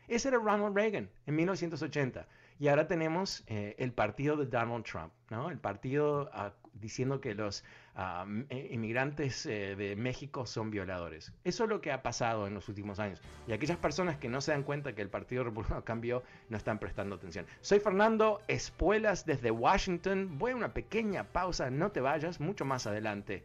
Ese 0.08 0.28
era 0.28 0.38
Ronald 0.38 0.75
Reagan 0.75 1.10
en 1.25 1.36
1980. 1.36 2.28
Y 2.60 2.67
ahora 2.67 2.88
tenemos 2.88 3.43
eh, 3.47 3.75
el 3.80 3.91
partido 3.93 4.38
de 4.38 4.45
Donald 4.45 4.86
Trump, 4.86 5.13
¿no? 5.30 5.49
El 5.49 5.60
partido 5.60 6.30
ah, 6.34 6.54
diciendo 6.73 7.21
que 7.21 7.34
los 7.34 7.63
eh, 7.98 8.70
inmigrantes 8.72 9.46
eh, 9.46 9.76
de 9.76 9.96
México 9.96 10.46
son 10.46 10.70
violadores. 10.70 11.32
Eso 11.44 11.64
es 11.64 11.70
lo 11.70 11.80
que 11.80 11.92
ha 11.92 12.04
pasado 12.04 12.46
en 12.48 12.54
los 12.54 12.68
últimos 12.68 13.00
años. 13.00 13.22
Y 13.48 13.54
aquellas 13.54 13.78
personas 13.78 14.18
que 14.18 14.28
no 14.28 14.42
se 14.42 14.52
dan 14.52 14.64
cuenta 14.64 14.94
que 14.94 15.02
el 15.02 15.10
Partido 15.10 15.44
Republicano 15.44 15.84
cambió 15.86 16.24
no 16.50 16.58
están 16.58 16.80
prestando 16.80 17.16
atención. 17.16 17.46
Soy 17.62 17.80
Fernando 17.80 18.42
Espuelas 18.48 19.26
desde 19.26 19.52
Washington. 19.52 20.38
Voy 20.38 20.52
a 20.52 20.56
una 20.56 20.74
pequeña 20.74 21.24
pausa, 21.24 21.70
no 21.70 21.92
te 21.92 22.02
vayas, 22.02 22.40
mucho 22.40 22.66
más 22.66 22.86
adelante. 22.86 23.44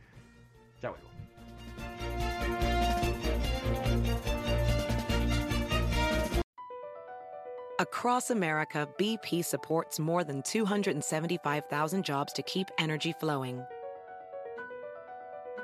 Ya 0.83 0.91
vuelvo. 0.91 1.09
Across 7.79 8.31
America, 8.31 8.87
BP 8.99 9.43
supports 9.43 9.99
more 9.99 10.23
than 10.23 10.43
275,000 10.43 12.05
jobs 12.05 12.33
to 12.35 12.43
keep 12.43 12.69
energy 12.79 13.15
flowing. 13.19 13.65